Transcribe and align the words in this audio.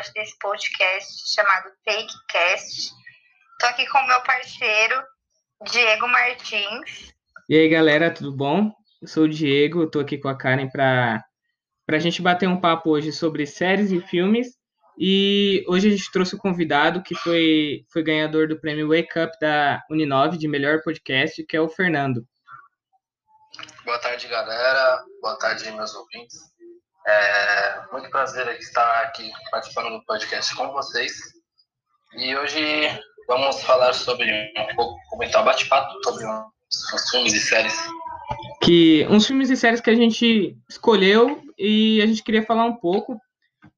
parte 0.00 0.12
desse 0.14 0.38
podcast 0.38 1.34
chamado 1.34 1.70
Takecast. 1.84 2.90
Estou 3.52 3.68
aqui 3.68 3.86
com 3.86 3.98
o 3.98 4.06
meu 4.06 4.22
parceiro, 4.22 5.02
Diego 5.70 6.08
Martins. 6.08 7.12
E 7.46 7.54
aí, 7.54 7.68
galera, 7.68 8.10
tudo 8.10 8.34
bom? 8.34 8.72
Eu 9.02 9.08
sou 9.08 9.24
o 9.24 9.28
Diego, 9.28 9.84
estou 9.84 10.00
aqui 10.00 10.16
com 10.16 10.28
a 10.28 10.34
Karen 10.34 10.70
para 10.70 11.22
a 11.86 11.98
gente 11.98 12.22
bater 12.22 12.48
um 12.48 12.58
papo 12.58 12.88
hoje 12.88 13.12
sobre 13.12 13.46
séries 13.46 13.92
e 13.92 14.00
filmes. 14.00 14.48
E 14.98 15.64
hoje 15.68 15.88
a 15.88 15.90
gente 15.90 16.10
trouxe 16.10 16.34
o 16.34 16.38
um 16.38 16.40
convidado 16.40 17.02
que 17.02 17.14
foi, 17.14 17.84
foi 17.92 18.02
ganhador 18.02 18.48
do 18.48 18.58
prêmio 18.58 18.88
Wake 18.88 19.18
Up 19.18 19.38
da 19.38 19.82
Uninove 19.90 20.38
de 20.38 20.48
melhor 20.48 20.80
podcast, 20.82 21.44
que 21.44 21.56
é 21.56 21.60
o 21.60 21.68
Fernando. 21.68 22.26
Boa 23.84 23.98
tarde, 23.98 24.28
galera. 24.28 25.04
Boa 25.20 25.38
tarde, 25.38 25.70
meus 25.72 25.94
ouvintes. 25.94 26.38
É 27.06 27.82
muito 27.92 28.10
prazer 28.10 28.46
estar 28.58 29.02
aqui 29.02 29.30
participando 29.50 29.90
do 29.90 30.04
podcast 30.04 30.54
com 30.54 30.70
vocês. 30.70 31.12
E 32.14 32.36
hoje 32.36 32.60
vamos 33.26 33.62
falar 33.62 33.94
sobre 33.94 34.30
um 34.56 34.74
pouco, 34.74 35.00
comentar 35.08 35.42
bate-papo 35.44 35.92
sobre 36.04 36.26
uns 36.26 37.10
filmes 37.10 37.32
e 37.32 37.40
séries. 37.40 37.74
Que 38.62 39.06
uns 39.08 39.26
filmes 39.26 39.48
e 39.48 39.56
séries 39.56 39.80
que 39.80 39.90
a 39.90 39.94
gente 39.94 40.56
escolheu 40.68 41.42
e 41.58 42.02
a 42.02 42.06
gente 42.06 42.22
queria 42.22 42.44
falar 42.44 42.64
um 42.64 42.76
pouco. 42.76 43.18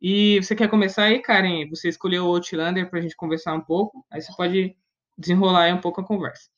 E 0.01 0.43
você 0.43 0.57
quer 0.57 0.69
começar 0.69 1.05
aí, 1.05 1.23
Karen? 1.23 1.69
Você 1.71 1.89
escolheu 1.89 2.27
o 2.27 2.35
Outlander 2.35 2.91
para 2.91 2.99
a 2.99 3.03
gente 3.03 3.15
conversar 3.15 3.53
um 3.55 3.61
pouco. 3.61 4.05
Aí 4.11 4.21
você 4.21 4.33
pode 4.37 4.77
desenrolar 5.17 5.65
aí 5.65 5.73
um 5.73 5.81
pouco 5.81 6.01
a 6.01 6.05
conversa. 6.05 6.51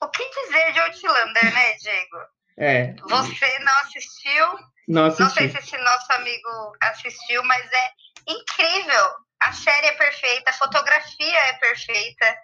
O 0.00 0.08
que 0.08 0.24
dizer 0.24 0.72
de 0.72 0.80
Outlander, 0.80 1.54
né, 1.54 1.74
Diego? 1.82 2.16
É. 2.56 2.94
Você 2.94 3.58
não 3.58 3.72
assistiu? 3.80 4.46
Não 4.88 5.04
assisti. 5.04 5.22
Não 5.22 5.30
sei 5.30 5.50
se 5.50 5.58
esse 5.58 5.78
nosso 5.78 6.12
amigo 6.12 6.76
assistiu, 6.80 7.44
mas 7.44 7.64
é 7.70 8.32
incrível. 8.32 9.06
A 9.40 9.52
série 9.52 9.86
é 9.86 9.92
perfeita, 9.92 10.50
a 10.50 10.54
fotografia 10.54 11.38
é 11.38 11.52
perfeita. 11.54 12.36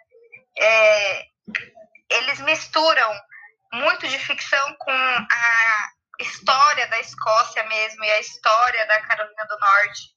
É... 0.59 1.25
Eles 2.11 2.41
misturam 2.43 3.11
muito 3.73 4.07
de 4.07 4.19
ficção 4.19 4.77
com 4.79 4.93
a 4.93 5.89
história 6.21 6.87
da 6.89 7.01
Escócia 7.01 7.65
mesmo 7.67 8.05
e 8.05 8.11
a 8.11 8.21
história 8.21 8.87
da 8.87 9.01
Carolina 9.01 9.45
do 9.49 9.59
Norte, 9.59 10.15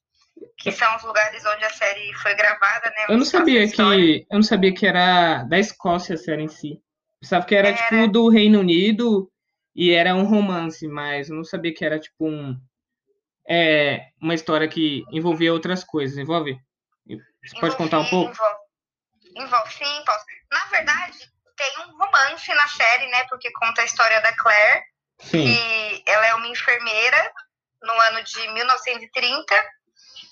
que 0.58 0.70
são 0.70 0.94
os 0.96 1.02
lugares 1.02 1.44
onde 1.44 1.64
a 1.64 1.70
série 1.70 2.12
foi 2.14 2.34
gravada, 2.34 2.90
né? 2.90 3.06
Eu 3.08 3.16
não 3.16 3.24
sabia 3.24 3.68
que 3.68 3.80
eu 3.80 4.36
não 4.36 4.42
sabia 4.42 4.72
que 4.72 4.86
era 4.86 5.44
da 5.44 5.58
Escócia 5.58 6.14
a 6.14 6.18
série 6.18 6.42
em 6.42 6.48
si. 6.48 6.78
Pensava 7.20 7.44
que 7.44 7.54
era, 7.54 7.68
era, 7.68 7.78
tipo 7.78 8.06
do 8.08 8.28
Reino 8.28 8.60
Unido 8.60 9.28
e 9.78 9.94
era 9.94 10.12
um 10.12 10.24
romance, 10.24 10.88
mas 10.88 11.30
eu 11.30 11.36
não 11.36 11.44
sabia 11.44 11.72
que 11.72 11.84
era 11.84 12.00
tipo 12.00 12.26
um 12.26 12.60
é, 13.48 14.08
uma 14.20 14.34
história 14.34 14.66
que 14.66 15.04
envolvia 15.12 15.52
outras 15.52 15.84
coisas. 15.84 16.18
Envolve? 16.18 16.54
Você 17.06 17.14
envolve, 17.14 17.60
pode 17.60 17.76
contar 17.76 18.00
um 18.00 18.10
pouco? 18.10 18.32
Envolve. 18.32 18.58
envolve, 19.36 19.72
sim, 19.72 20.04
posso. 20.04 20.24
Na 20.50 20.64
verdade, 20.64 21.18
tem 21.56 21.78
um 21.86 21.96
romance 21.96 22.52
na 22.52 22.66
série, 22.66 23.06
né? 23.06 23.24
Porque 23.28 23.52
conta 23.52 23.82
a 23.82 23.84
história 23.84 24.20
da 24.20 24.36
Claire, 24.36 24.82
sim. 25.20 25.44
que 25.44 26.02
ela 26.10 26.26
é 26.26 26.34
uma 26.34 26.48
enfermeira 26.48 27.32
no 27.80 27.92
ano 27.92 28.24
de 28.24 28.48
1930. 28.48 29.54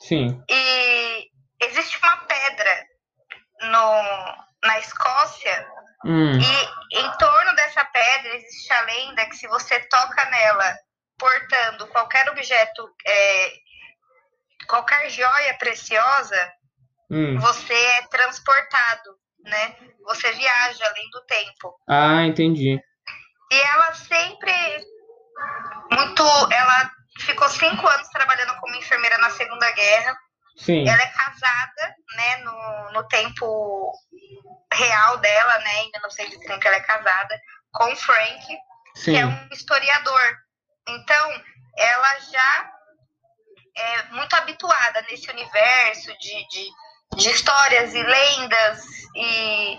Sim. 0.00 0.42
E 0.50 1.30
existe 1.62 1.96
uma 1.98 2.16
pedra 2.16 2.86
no, 3.62 4.66
na 4.66 4.80
Escócia 4.80 5.75
Hum. 6.06 6.38
E 6.38 6.98
em 6.98 7.12
torno 7.18 7.54
dessa 7.56 7.84
pedra 7.84 8.36
existe 8.36 8.72
a 8.72 8.80
lenda 8.82 9.26
que 9.26 9.36
se 9.36 9.48
você 9.48 9.80
toca 9.80 10.24
nela 10.26 10.76
portando 11.18 11.88
qualquer 11.88 12.28
objeto, 12.30 12.88
é, 13.04 13.52
qualquer 14.68 15.10
joia 15.10 15.54
preciosa, 15.58 16.52
hum. 17.10 17.38
você 17.40 17.74
é 17.74 18.02
transportado, 18.06 19.16
né? 19.44 19.76
Você 20.04 20.30
viaja 20.30 20.86
além 20.86 21.10
do 21.10 21.24
tempo. 21.26 21.74
Ah, 21.88 22.24
entendi. 22.24 22.78
E 23.50 23.60
ela 23.60 23.94
sempre 23.94 24.52
muito, 25.90 26.22
ela 26.52 26.90
ficou 27.18 27.48
cinco 27.48 27.86
anos 27.86 28.08
trabalhando 28.10 28.54
como 28.60 28.76
enfermeira 28.76 29.18
na 29.18 29.30
Segunda 29.30 29.68
Guerra. 29.72 30.16
Sim. 30.56 30.88
Ela 30.88 31.02
é 31.02 31.06
casada, 31.08 31.96
né, 32.16 32.36
no, 32.38 32.92
no 32.92 33.08
tempo 33.08 33.92
real 34.72 35.18
dela, 35.18 35.58
né, 35.58 35.84
em 35.84 35.90
1930 35.92 36.66
ela 36.66 36.76
é 36.76 36.80
casada 36.80 37.40
com 37.72 37.94
Frank, 37.94 38.58
Sim. 38.94 39.12
que 39.12 39.16
é 39.18 39.26
um 39.26 39.48
historiador. 39.52 40.36
Então, 40.88 41.42
ela 41.76 42.20
já 42.20 42.72
é 43.76 44.02
muito 44.04 44.34
habituada 44.34 45.02
nesse 45.02 45.30
universo 45.30 46.16
de, 46.18 46.48
de, 46.48 46.70
de 47.16 47.30
histórias 47.30 47.94
e 47.94 48.02
lendas 48.02 48.84
e 49.14 49.76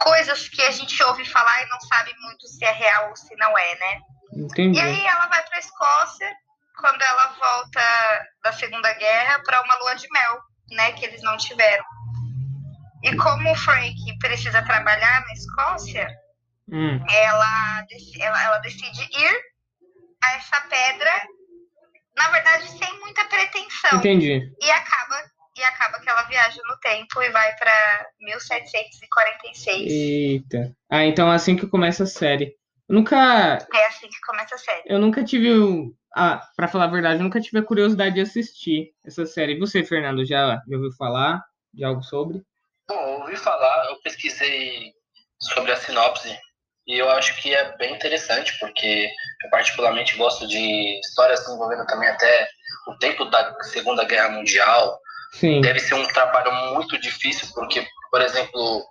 coisas 0.00 0.48
que 0.48 0.62
a 0.62 0.70
gente 0.70 1.02
ouve 1.02 1.24
falar 1.26 1.62
e 1.62 1.68
não 1.68 1.80
sabe 1.80 2.14
muito 2.20 2.46
se 2.48 2.64
é 2.64 2.72
real 2.72 3.10
ou 3.10 3.16
se 3.16 3.34
não 3.36 3.56
é, 3.56 3.74
né? 3.74 4.00
Entendi. 4.32 4.78
E 4.78 4.82
aí 4.82 5.06
ela 5.06 5.26
vai 5.26 5.42
para 5.42 5.56
a 5.56 5.60
Escócia 5.60 6.36
quando 6.78 7.02
ela 7.02 7.26
volta 7.38 7.80
da 8.44 8.52
Segunda 8.52 8.92
Guerra 8.92 9.42
para 9.42 9.62
uma 9.62 9.74
lua 9.76 9.94
de 9.94 10.06
mel, 10.12 10.38
né, 10.72 10.92
que 10.92 11.06
eles 11.06 11.22
não 11.22 11.36
tiveram. 11.38 11.84
E 13.02 13.16
como 13.16 13.50
o 13.50 13.56
Frank 13.56 13.96
precisa 14.18 14.62
trabalhar 14.62 15.22
na 15.22 15.32
Escócia, 15.32 16.08
hum. 16.70 17.02
ela, 17.10 17.86
ela, 18.20 18.44
ela 18.44 18.58
decide 18.58 19.02
ir 19.02 19.40
a 20.22 20.32
essa 20.36 20.60
pedra, 20.62 21.10
na 22.16 22.30
verdade, 22.30 22.68
sem 22.68 23.00
muita 23.00 23.24
pretensão. 23.24 23.98
Entendi. 23.98 24.52
E 24.60 24.70
acaba, 24.70 25.22
e 25.56 25.64
acaba 25.64 26.00
que 26.00 26.08
ela 26.08 26.22
viaja 26.22 26.60
no 26.66 26.78
tempo 26.78 27.22
e 27.22 27.30
vai 27.30 27.54
para 27.56 28.06
1746. 28.20 29.90
Eita. 29.90 30.76
Ah, 30.90 31.04
então 31.04 31.32
é 31.32 31.34
assim 31.34 31.56
que 31.56 31.66
começa 31.66 32.04
a 32.04 32.06
série. 32.06 32.54
Eu 32.88 32.94
nunca. 32.96 33.58
É 33.72 33.86
assim 33.86 34.08
que 34.08 34.20
começa 34.26 34.54
a 34.54 34.58
série. 34.58 34.82
Eu 34.86 34.98
nunca 34.98 35.24
tive. 35.24 35.50
Ah, 36.14 36.46
pra 36.56 36.68
falar 36.68 36.84
a 36.84 36.88
verdade, 36.88 37.18
eu 37.18 37.24
nunca 37.24 37.40
tive 37.40 37.58
a 37.58 37.62
curiosidade 37.62 38.14
de 38.14 38.20
assistir 38.20 38.94
essa 39.04 39.26
série. 39.26 39.54
E 39.54 39.58
você, 39.58 39.82
Fernando, 39.82 40.24
já, 40.24 40.62
já 40.68 40.76
ouviu 40.76 40.92
falar 40.92 41.42
de 41.72 41.84
algo 41.84 42.02
sobre? 42.02 42.42
Bom, 42.88 43.20
ouvi 43.22 43.36
falar, 43.36 43.90
eu 43.90 43.96
pesquisei 44.02 44.92
sobre 45.40 45.72
a 45.72 45.76
sinopse 45.76 46.38
e 46.86 46.98
eu 46.98 47.10
acho 47.10 47.40
que 47.40 47.54
é 47.54 47.76
bem 47.78 47.94
interessante, 47.94 48.56
porque 48.60 49.08
eu 49.42 49.50
particularmente 49.50 50.16
gosto 50.16 50.46
de 50.46 51.00
histórias 51.00 51.48
envolvendo 51.48 51.86
também 51.86 52.08
até 52.08 52.46
o 52.86 52.94
tempo 52.98 53.24
da 53.24 53.54
Segunda 53.62 54.04
Guerra 54.04 54.28
Mundial. 54.28 55.00
Sim. 55.32 55.60
Deve 55.62 55.80
ser 55.80 55.94
um 55.94 56.06
trabalho 56.06 56.52
muito 56.74 56.98
difícil, 57.00 57.48
porque, 57.54 57.84
por 58.10 58.20
exemplo, 58.20 58.86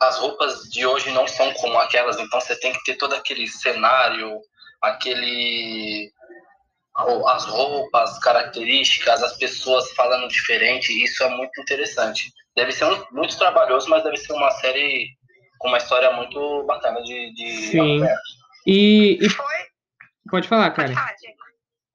as 0.00 0.18
roupas 0.18 0.62
de 0.70 0.86
hoje 0.86 1.10
não 1.10 1.26
são 1.26 1.52
como 1.54 1.78
aquelas, 1.78 2.18
então 2.18 2.40
você 2.40 2.56
tem 2.58 2.72
que 2.72 2.84
ter 2.84 2.96
todo 2.96 3.14
aquele 3.14 3.46
cenário, 3.48 4.40
aquele 4.82 6.12
as 7.26 7.44
roupas, 7.44 8.18
características, 8.18 9.22
as 9.22 9.36
pessoas 9.36 9.92
falando 9.92 10.26
diferente, 10.26 10.92
isso 11.04 11.22
é 11.22 11.28
muito 11.28 11.60
interessante. 11.60 12.32
Deve 12.56 12.72
ser 12.72 12.86
um, 12.86 13.04
muito 13.12 13.38
trabalhoso, 13.38 13.88
mas 13.88 14.02
deve 14.02 14.16
ser 14.16 14.32
uma 14.32 14.50
série 14.52 15.16
com 15.58 15.68
uma 15.68 15.78
história 15.78 16.10
muito 16.12 16.64
bacana 16.64 17.00
de. 17.02 17.32
de 17.34 17.50
Sim. 17.68 18.00
E, 18.66 19.18
e, 19.24 19.30
Foi? 19.30 19.68
Pode 20.28 20.48
falar, 20.48 20.70
cara. 20.72 20.88
Pode 20.88 21.00
falar, 21.00 21.14
Diego. 21.14 21.38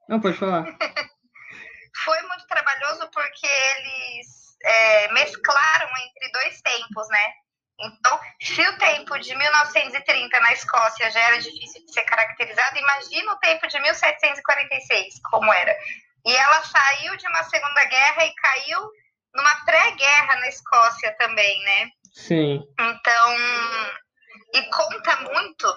Não, 0.08 0.22
pode 0.22 0.38
falar. 0.38 0.64
Foi 2.06 2.22
muito 2.24 2.48
trabalhoso 2.48 3.10
porque 3.14 3.46
eles 3.46 4.58
é, 4.64 5.12
mesclaram 5.14 5.90
entre 6.06 6.32
dois 6.32 6.62
tempos, 6.62 7.08
né? 7.10 7.34
Então, 7.80 8.20
se 8.42 8.62
o 8.62 8.78
tempo 8.78 9.18
de 9.20 9.36
1930 9.36 10.40
na 10.40 10.54
Escócia 10.54 11.12
já 11.12 11.20
era 11.20 11.40
difícil 11.40 11.86
de 11.86 11.92
ser 11.92 12.04
caracterizado, 12.04 12.78
imagina 12.78 13.34
o 13.34 13.40
tempo 13.40 13.68
de 13.68 13.80
1746, 13.80 15.20
como 15.30 15.52
era. 15.52 15.76
E 16.26 16.36
ela 16.36 16.64
saiu 16.64 17.18
de 17.18 17.28
uma 17.28 17.44
Segunda 17.44 17.86
Guerra 17.86 18.26
e 18.26 18.36
caiu 18.36 18.90
numa 19.36 19.56
pré-guerra 19.66 20.36
na 20.36 20.48
Escócia 20.48 21.16
também, 21.18 21.64
né? 21.64 21.90
Sim. 22.14 22.64
Então, 22.80 23.38
e 24.54 24.62
conta 24.70 25.16
muito 25.18 25.76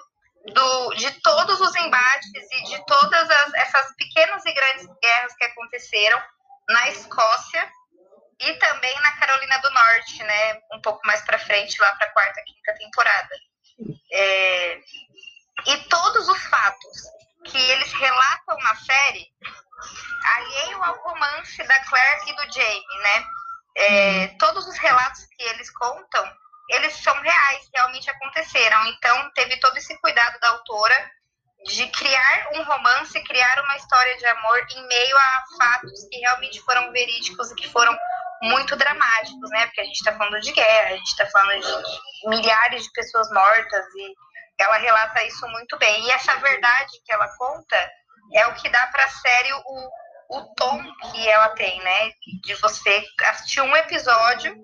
do, 0.52 0.94
de 0.94 1.10
todos 1.22 1.60
os 1.60 1.74
embates 1.76 2.30
e 2.52 2.62
de 2.64 2.86
todas 2.86 3.30
as, 3.30 3.54
essas 3.54 3.96
pequenas 3.96 4.44
e 4.44 4.52
grandes 4.52 4.86
guerras 5.02 5.34
que 5.34 5.44
aconteceram 5.44 6.22
na 6.68 6.88
Escócia 6.90 7.68
e 8.40 8.52
também 8.54 8.94
na 9.00 9.12
Carolina 9.12 9.58
do 9.58 9.70
Norte, 9.70 10.22
né? 10.22 10.60
Um 10.72 10.80
pouco 10.80 11.00
mais 11.06 11.22
para 11.22 11.38
frente, 11.38 11.80
lá 11.80 11.94
para 11.96 12.06
a 12.06 12.12
quarta, 12.12 12.42
quinta 12.44 12.74
temporada. 12.74 13.34
É, 14.12 14.80
e 15.66 15.76
todos 15.88 16.28
os 16.28 16.42
fatos 16.46 17.02
que 17.44 17.58
eles 17.58 17.92
relatam 17.92 18.58
na 18.58 18.76
série, 18.76 19.26
alheio 20.36 20.82
ao 20.82 21.02
romance 21.02 21.62
da 21.62 21.84
Claire 21.84 22.30
e 22.30 22.36
do 22.36 22.52
Jamie, 22.52 22.98
né? 23.02 23.26
É, 23.78 24.26
todos 24.38 24.66
os 24.66 24.78
relatos 24.78 25.24
que 25.26 25.42
eles 25.44 25.70
contam, 25.70 26.32
eles 26.70 26.94
são 27.02 27.18
reais, 27.20 27.68
realmente 27.74 28.10
aconteceram. 28.10 28.86
Então, 28.86 29.30
teve 29.32 29.58
todo 29.58 29.76
esse 29.76 29.96
cuidado 30.00 30.38
da 30.40 30.48
autora 30.48 31.10
de 31.64 31.86
criar 31.88 32.48
um 32.54 32.62
romance, 32.62 33.20
criar 33.24 33.62
uma 33.62 33.76
história 33.76 34.16
de 34.16 34.26
amor 34.26 34.66
em 34.70 34.86
meio 34.86 35.16
a 35.16 35.44
fatos 35.58 36.08
que 36.08 36.18
realmente 36.18 36.60
foram 36.62 36.92
verídicos 36.92 37.50
e 37.50 37.54
que 37.56 37.68
foram 37.70 37.96
muito 38.42 38.76
dramáticos, 38.76 39.50
né? 39.50 39.66
Porque 39.66 39.80
a 39.80 39.84
gente 39.84 39.96
está 39.96 40.16
falando 40.16 40.40
de 40.40 40.52
guerra, 40.52 40.88
a 40.88 40.96
gente 40.96 41.08
está 41.08 41.26
falando 41.26 41.60
de 41.60 42.28
milhares 42.28 42.84
de 42.84 42.92
pessoas 42.92 43.28
mortas 43.30 43.84
e 43.96 44.14
ela 44.58 44.76
relata 44.78 45.24
isso 45.24 45.46
muito 45.48 45.78
bem. 45.78 46.04
E 46.04 46.10
essa 46.10 46.36
verdade 46.36 46.92
que 47.04 47.12
ela 47.12 47.28
conta 47.36 47.90
é 48.34 48.46
o 48.46 48.54
que 48.54 48.68
dá 48.68 48.86
para 48.88 49.04
a 49.04 49.08
série 49.08 49.52
o, 49.52 49.90
o 50.38 50.54
tom 50.54 50.82
que 51.10 51.28
ela 51.28 51.50
tem, 51.50 51.80
né? 51.82 52.10
De 52.44 52.54
você 52.54 53.04
assistir 53.24 53.60
um 53.60 53.76
episódio 53.76 54.56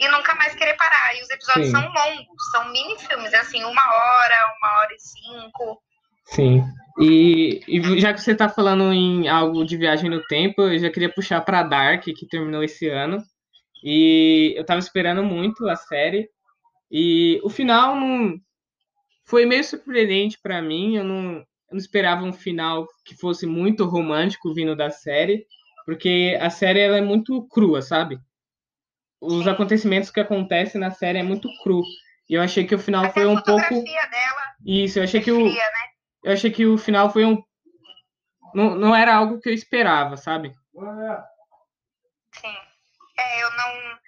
e 0.00 0.08
nunca 0.08 0.34
mais 0.34 0.54
querer 0.54 0.74
parar. 0.74 1.14
E 1.16 1.22
os 1.22 1.30
episódios 1.30 1.66
Sim. 1.66 1.72
são 1.72 1.88
longos, 1.88 2.50
são 2.50 2.64
mini 2.66 2.98
filmes, 2.98 3.32
é 3.32 3.38
assim, 3.38 3.64
uma 3.64 3.94
hora, 3.94 4.56
uma 4.58 4.78
hora 4.78 4.94
e 4.94 5.00
cinco. 5.00 5.82
Sim. 6.24 6.62
E, 6.98 7.60
e 7.66 8.00
já 8.00 8.12
que 8.12 8.20
você 8.20 8.32
está 8.32 8.48
falando 8.48 8.92
em 8.92 9.28
algo 9.28 9.64
de 9.64 9.76
viagem 9.76 10.10
no 10.10 10.22
tempo, 10.24 10.62
eu 10.62 10.78
já 10.78 10.90
queria 10.90 11.12
puxar 11.12 11.40
para 11.40 11.62
Dark, 11.62 12.04
que 12.04 12.26
terminou 12.26 12.62
esse 12.62 12.88
ano. 12.88 13.18
E 13.82 14.52
eu 14.56 14.62
estava 14.62 14.78
esperando 14.78 15.24
muito 15.24 15.68
a 15.68 15.76
série. 15.76 16.28
E 16.90 17.40
o 17.42 17.48
final 17.48 17.96
não 17.96 18.38
foi 19.24 19.46
meio 19.46 19.64
surpreendente 19.64 20.38
para 20.42 20.60
mim. 20.60 20.96
Eu 20.96 21.04
não, 21.04 21.32
eu 21.36 21.44
não 21.72 21.78
esperava 21.78 22.22
um 22.24 22.32
final 22.32 22.86
que 23.04 23.16
fosse 23.16 23.46
muito 23.46 23.84
romântico 23.84 24.52
vindo 24.52 24.76
da 24.76 24.90
série, 24.90 25.46
porque 25.86 26.38
a 26.40 26.50
série 26.50 26.80
ela 26.80 26.98
é 26.98 27.02
muito 27.02 27.46
crua, 27.48 27.80
sabe? 27.80 28.18
Os 29.20 29.46
acontecimentos 29.46 30.10
que 30.10 30.20
acontecem 30.20 30.80
na 30.80 30.90
série 30.90 31.18
é 31.18 31.22
muito 31.22 31.48
cru. 31.62 31.82
E 32.28 32.34
eu 32.34 32.42
achei 32.42 32.64
que 32.64 32.74
o 32.74 32.78
final 32.78 33.04
Até 33.04 33.14
foi 33.14 33.26
um 33.26 33.40
pouco. 33.40 33.68
Dela 33.68 34.54
Isso, 34.64 34.98
eu 34.98 35.04
achei 35.04 35.20
é 35.20 35.22
que 35.22 35.32
o. 35.32 35.36
Fria, 35.36 35.52
né? 35.52 35.91
Eu 36.22 36.32
achei 36.32 36.50
que 36.50 36.66
o 36.66 36.78
final 36.78 37.10
foi 37.10 37.24
um. 37.24 37.42
Não, 38.54 38.74
não 38.74 38.94
era 38.94 39.14
algo 39.14 39.40
que 39.40 39.48
eu 39.48 39.54
esperava, 39.54 40.16
sabe? 40.16 40.54
Sim. 42.32 42.56
É, 43.18 43.42
eu 43.42 43.50
não. 43.52 43.98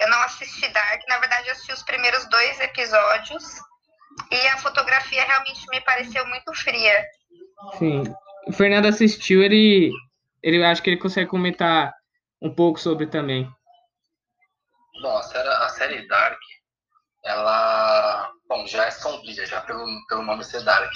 Eu 0.00 0.10
não 0.10 0.22
assisti 0.22 0.68
Dark, 0.72 1.00
na 1.08 1.18
verdade 1.18 1.46
eu 1.46 1.52
assisti 1.52 1.72
os 1.72 1.82
primeiros 1.84 2.28
dois 2.28 2.58
episódios 2.58 3.44
e 4.32 4.48
a 4.48 4.58
fotografia 4.58 5.24
realmente 5.24 5.64
me 5.70 5.80
pareceu 5.82 6.26
muito 6.26 6.52
fria. 6.54 7.06
Sim. 7.78 8.02
O 8.48 8.52
Fernando 8.52 8.86
assistiu, 8.86 9.42
ele. 9.42 9.92
Ele 10.42 10.64
acho 10.64 10.82
que 10.82 10.90
ele 10.90 10.96
consegue 10.96 11.30
comentar 11.30 11.94
um 12.40 12.52
pouco 12.52 12.80
sobre 12.80 13.06
também. 13.06 13.48
Nossa, 15.00 15.38
a 15.38 15.68
série 15.68 16.06
Dark 16.08 16.40
ela, 17.24 18.31
bom, 18.52 18.66
já 18.66 18.84
é 18.84 18.90
sombria, 18.90 19.46
já 19.46 19.60
pelo, 19.62 19.86
pelo 20.08 20.22
nome 20.22 20.44
ser 20.44 20.62
Dark. 20.62 20.90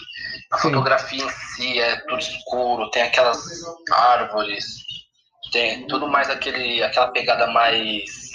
A 0.52 0.58
Sim. 0.58 0.68
fotografia 0.68 1.24
em 1.24 1.30
si 1.30 1.80
é 1.80 1.96
tudo 2.00 2.18
escuro, 2.18 2.90
tem 2.90 3.02
aquelas 3.02 3.38
árvores, 3.90 4.66
tem 5.52 5.86
tudo 5.86 6.06
mais 6.06 6.28
aquele, 6.28 6.82
aquela 6.82 7.08
pegada 7.08 7.46
mais 7.48 8.32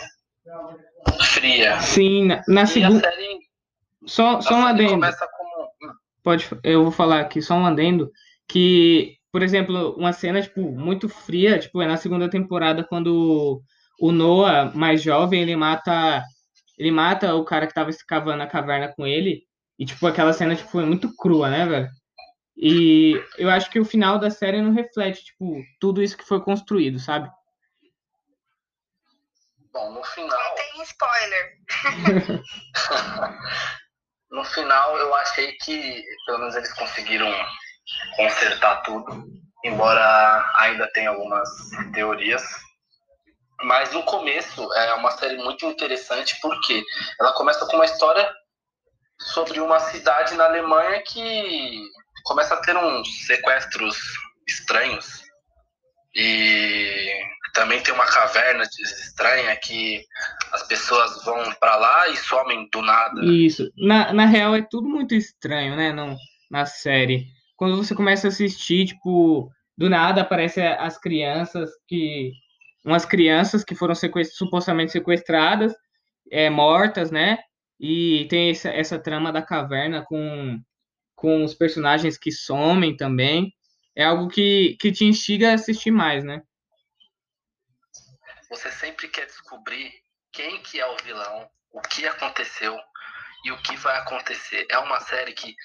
fria. 1.34 1.80
Sim, 1.82 2.26
na, 2.26 2.42
na 2.48 2.66
segunda. 2.66 3.00
Série, 3.00 3.40
só, 4.06 4.42
só 4.42 4.56
um 4.56 4.66
adendo. 4.66 4.92
Como... 4.92 5.92
Hum. 5.92 5.94
Pode, 6.24 6.50
eu 6.64 6.84
vou 6.84 6.92
falar 6.92 7.22
aqui, 7.22 7.42
só 7.42 7.54
um 7.54 7.66
adendo, 7.66 8.12
que, 8.48 9.18
por 9.32 9.44
exemplo, 9.44 9.96
uma 9.98 10.14
cena, 10.14 10.42
tipo, 10.42 10.62
muito 10.62 11.08
fria, 11.08 11.60
tipo, 11.60 11.82
é 11.82 11.88
na 11.88 11.98
segunda 11.98 12.30
temporada, 12.30 12.84
quando 12.84 13.62
o 14.00 14.12
Noah, 14.12 14.72
mais 14.74 15.04
jovem, 15.04 15.44
ele 15.44 15.56
mata 15.56 16.24
ele 16.82 16.90
mata 16.90 17.36
o 17.36 17.46
cara 17.46 17.68
que 17.68 17.76
tava 17.76 17.92
escavando 17.92 18.42
a 18.42 18.48
caverna 18.48 18.92
com 18.92 19.06
ele. 19.06 19.44
E, 19.78 19.86
tipo, 19.86 20.08
aquela 20.08 20.34
cena, 20.34 20.56
tipo, 20.56 20.82
é 20.82 20.84
muito 20.84 21.16
crua, 21.16 21.48
né, 21.48 21.64
velho? 21.68 21.88
E 22.58 23.24
eu 23.38 23.52
acho 23.52 23.70
que 23.70 23.80
o 23.80 23.86
final 23.86 24.18
da 24.18 24.32
série 24.32 24.60
não 24.60 24.74
reflete, 24.74 25.26
tipo, 25.26 25.62
tudo 25.80 26.02
isso 26.02 26.18
que 26.18 26.28
foi 26.28 26.42
construído, 26.44 26.98
sabe? 26.98 27.30
Bom, 29.72 29.92
no 29.94 30.04
final. 30.04 30.40
Não 30.40 30.56
tem 30.56 30.82
spoiler. 30.82 31.58
no 34.32 34.44
final, 34.44 34.98
eu 34.98 35.14
achei 35.18 35.52
que, 35.58 36.04
pelo 36.26 36.40
menos, 36.40 36.56
eles 36.56 36.74
conseguiram 36.74 37.32
consertar 38.16 38.82
tudo. 38.82 39.24
Embora 39.64 40.52
ainda 40.56 40.92
tenha 40.94 41.12
algumas 41.12 41.48
teorias 41.94 42.42
mas 43.64 43.94
no 43.94 44.04
começo 44.04 44.72
é 44.74 44.94
uma 44.94 45.12
série 45.12 45.38
muito 45.38 45.66
interessante 45.66 46.38
porque 46.42 46.84
ela 47.20 47.34
começa 47.34 47.66
com 47.66 47.76
uma 47.76 47.86
história 47.86 48.30
sobre 49.20 49.60
uma 49.60 49.80
cidade 49.80 50.36
na 50.36 50.46
Alemanha 50.46 51.02
que 51.04 51.82
começa 52.24 52.54
a 52.54 52.62
ter 52.62 52.76
uns 52.76 53.26
sequestros 53.26 53.98
estranhos 54.48 55.22
e 56.16 57.22
também 57.54 57.82
tem 57.82 57.94
uma 57.94 58.06
caverna 58.06 58.64
estranha 58.64 59.56
que 59.58 60.04
as 60.52 60.64
pessoas 60.64 61.24
vão 61.24 61.54
para 61.60 61.76
lá 61.76 62.10
e 62.10 62.18
somem 62.18 62.68
do 62.72 62.82
nada. 62.82 63.24
Isso. 63.26 63.70
Na, 63.78 64.14
na 64.14 64.26
real 64.26 64.56
é 64.56 64.62
tudo 64.62 64.88
muito 64.88 65.14
estranho, 65.14 65.76
né? 65.76 65.92
Não, 65.94 66.16
na 66.50 66.66
série. 66.66 67.28
Quando 67.56 67.78
você 67.78 67.94
começa 67.94 68.28
a 68.28 68.30
assistir, 68.30 68.88
tipo, 68.88 69.50
do 69.78 69.90
nada 69.90 70.22
aparecem 70.22 70.66
as 70.66 70.98
crianças 70.98 71.70
que 71.88 72.32
umas 72.84 73.06
crianças 73.06 73.64
que 73.64 73.76
foram 73.76 73.96
sequest 73.96 74.34
supostamente 74.36 74.92
sequestradas, 74.92 75.74
é, 76.32 76.50
mortas, 76.50 77.12
né? 77.12 77.38
E 77.80 78.28
tem 78.30 78.52
essa, 78.52 78.70
essa 78.70 79.00
trama 79.00 79.32
da 79.32 79.42
caverna 79.42 80.04
com, 80.06 80.60
com 81.16 81.44
os 81.44 81.54
personagens 81.54 82.18
que 82.18 82.32
somem 82.32 82.96
também. 82.96 83.54
É 83.96 84.04
algo 84.04 84.28
que, 84.28 84.78
que 84.80 84.92
te 84.92 85.06
instiga 85.06 85.52
a 85.52 85.56
assistir 85.56 85.92
mais, 85.92 86.24
né? 86.24 86.42
Você 88.50 88.72
sempre 88.72 89.08
quer 89.08 89.26
descobrir 89.26 89.92
quem 90.32 90.62
que 90.62 90.80
é 90.80 90.86
o 90.86 90.98
vilão, 90.98 91.50
o 91.72 91.82
que 91.82 92.06
aconteceu 92.06 92.78
e 93.46 93.52
o 93.52 93.62
que 93.62 93.76
vai 93.78 93.98
acontecer. 93.98 94.66
É 94.70 94.78
uma 94.78 95.00
série 95.00 95.34
que, 95.34 95.56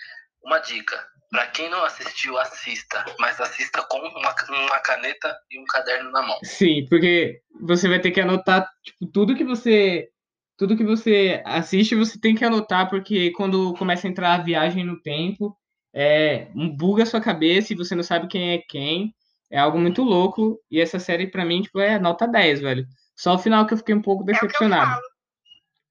uma 0.46 0.60
dica, 0.60 0.96
para 1.28 1.48
quem 1.48 1.68
não 1.68 1.84
assistiu, 1.84 2.38
assista, 2.38 3.04
mas 3.18 3.40
assista 3.40 3.82
com 3.82 3.98
uma, 3.98 4.34
uma, 4.48 4.78
caneta 4.78 5.36
e 5.50 5.60
um 5.60 5.64
caderno 5.64 6.10
na 6.12 6.22
mão. 6.22 6.38
Sim, 6.44 6.86
porque 6.88 7.40
você 7.60 7.88
vai 7.88 8.00
ter 8.00 8.12
que 8.12 8.20
anotar 8.20 8.66
tipo, 8.82 9.10
tudo 9.12 9.34
que 9.34 9.44
você 9.44 10.08
tudo 10.56 10.76
que 10.76 10.84
você 10.84 11.42
assiste, 11.44 11.94
você 11.94 12.18
tem 12.18 12.34
que 12.34 12.44
anotar 12.44 12.88
porque 12.88 13.30
quando 13.32 13.74
começa 13.74 14.06
a 14.06 14.10
entrar 14.10 14.34
a 14.34 14.42
viagem 14.42 14.84
no 14.84 14.98
tempo, 15.02 15.54
é, 15.94 16.48
buga 16.78 17.02
a 17.02 17.06
sua 17.06 17.20
cabeça 17.20 17.72
e 17.72 17.76
você 17.76 17.94
não 17.94 18.02
sabe 18.02 18.28
quem 18.28 18.52
é 18.52 18.58
quem. 18.66 19.12
É 19.50 19.58
algo 19.58 19.78
muito 19.78 20.02
louco 20.02 20.58
e 20.70 20.80
essa 20.80 20.98
série 20.98 21.26
para 21.26 21.44
mim 21.44 21.60
tipo 21.60 21.80
é 21.80 21.98
nota 21.98 22.26
10, 22.26 22.60
velho. 22.60 22.86
Só 23.16 23.34
o 23.34 23.38
final 23.38 23.66
que 23.66 23.74
eu 23.74 23.78
fiquei 23.78 23.94
um 23.94 24.02
pouco 24.02 24.24
decepcionado. 24.24 24.92
É 24.92 25.15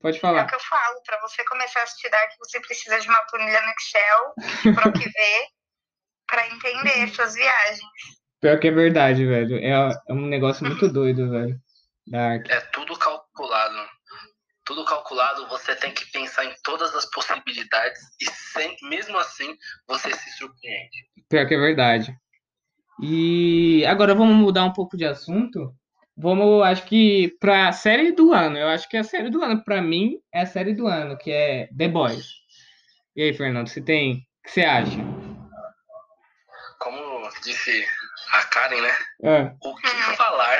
Pode 0.05 0.19
falar. 0.19 0.41
É 0.41 0.43
o 0.43 0.47
que 0.47 0.53
eu 0.53 0.59
falo, 0.59 1.01
para 1.03 1.19
você 1.21 1.43
começar 1.45 1.79
a 1.79 1.83
assistir 1.83 2.11
Dark, 2.11 2.29
você 2.37 2.59
precisa 2.59 2.99
de 2.99 3.09
uma 3.09 3.17
planilha 3.23 3.59
no 3.59 3.71
Excel, 3.71 4.75
para 4.75 4.89
o 4.89 4.93
que 4.93 5.09
ver, 5.09 5.47
para 6.27 6.47
entender 6.47 7.05
essas 7.05 7.33
viagens. 7.33 7.81
Pior 8.39 8.59
que 8.59 8.67
é 8.67 8.71
verdade, 8.71 9.25
velho. 9.25 9.57
É, 9.57 9.71
é 10.07 10.13
um 10.13 10.27
negócio 10.27 10.61
muito 10.69 10.87
doido, 10.87 11.31
velho. 11.31 11.59
Dark. 12.05 12.47
É 12.51 12.61
tudo 12.71 12.95
calculado. 12.99 13.89
Tudo 14.63 14.85
calculado, 14.85 15.47
você 15.47 15.75
tem 15.75 15.91
que 15.91 16.05
pensar 16.11 16.45
em 16.45 16.53
todas 16.63 16.93
as 16.93 17.09
possibilidades 17.09 17.99
e 18.21 18.29
sem, 18.29 18.77
mesmo 18.83 19.17
assim 19.17 19.57
você 19.87 20.13
se 20.13 20.37
surpreende. 20.37 21.09
Pior 21.27 21.47
que 21.47 21.55
é 21.55 21.59
verdade. 21.59 22.15
E 23.01 23.83
agora 23.87 24.13
vamos 24.13 24.35
mudar 24.35 24.65
um 24.65 24.73
pouco 24.73 24.95
de 24.95 25.05
assunto 25.05 25.75
Vamos, 26.17 26.63
acho 26.63 26.85
que 26.85 27.35
para 27.39 27.67
a 27.67 27.73
série 27.73 28.13
do 28.13 28.31
ano, 28.31 28.57
eu 28.57 28.69
acho 28.69 28.87
que 28.87 28.95
a 28.95 29.03
série 29.03 29.29
do 29.29 29.43
ano, 29.43 29.63
para 29.63 29.81
mim, 29.81 30.17
é 30.33 30.41
a 30.41 30.45
série 30.45 30.73
do 30.73 30.87
ano, 30.87 31.17
que 31.17 31.29
é 31.29 31.67
The 31.77 31.89
Boys. 31.89 32.25
E 33.15 33.23
aí, 33.23 33.33
Fernando, 33.33 33.67
você 33.67 33.81
tem. 33.81 34.13
O 34.13 34.17
que 34.43 34.51
você 34.51 34.61
acha? 34.61 34.97
Como 36.79 37.29
disse 37.43 37.85
a 38.31 38.43
Karen, 38.43 38.81
né? 38.81 38.91
É. 39.23 39.51
O 39.61 39.75
que 39.75 39.87
falar 40.15 40.59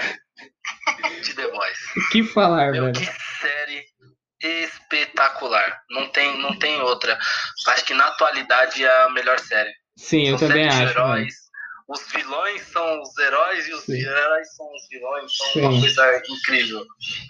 de 1.24 1.34
The 1.34 1.48
Boys? 1.48 1.78
O 1.98 2.10
que 2.10 2.24
falar, 2.24 2.72
Meu, 2.72 2.84
velho? 2.84 2.94
Que 2.94 3.06
série 3.40 3.86
espetacular. 4.42 5.82
Não 5.90 6.08
tem, 6.12 6.38
não 6.40 6.58
tem 6.60 6.82
outra. 6.82 7.18
Acho 7.68 7.86
que 7.86 7.94
na 7.94 8.08
atualidade 8.08 8.84
é 8.84 9.04
a 9.04 9.10
melhor 9.10 9.40
série. 9.40 9.74
Sim, 9.98 10.26
São 10.26 10.34
eu 10.34 10.40
também 10.40 10.68
acho. 10.68 10.82
Heróis, 10.82 11.34
os 11.88 12.12
vilões 12.12 12.62
são 12.64 13.02
os 13.02 13.18
heróis 13.18 13.68
e 13.68 13.74
os 13.74 13.84
Sim. 13.84 14.02
heróis 14.02 14.56
são 14.56 14.66
os 14.74 14.88
vilões, 14.90 15.38
são 15.38 15.48
Sim. 15.48 15.60
uma 15.62 15.80
coisa 15.80 16.22
incrível. 16.30 16.86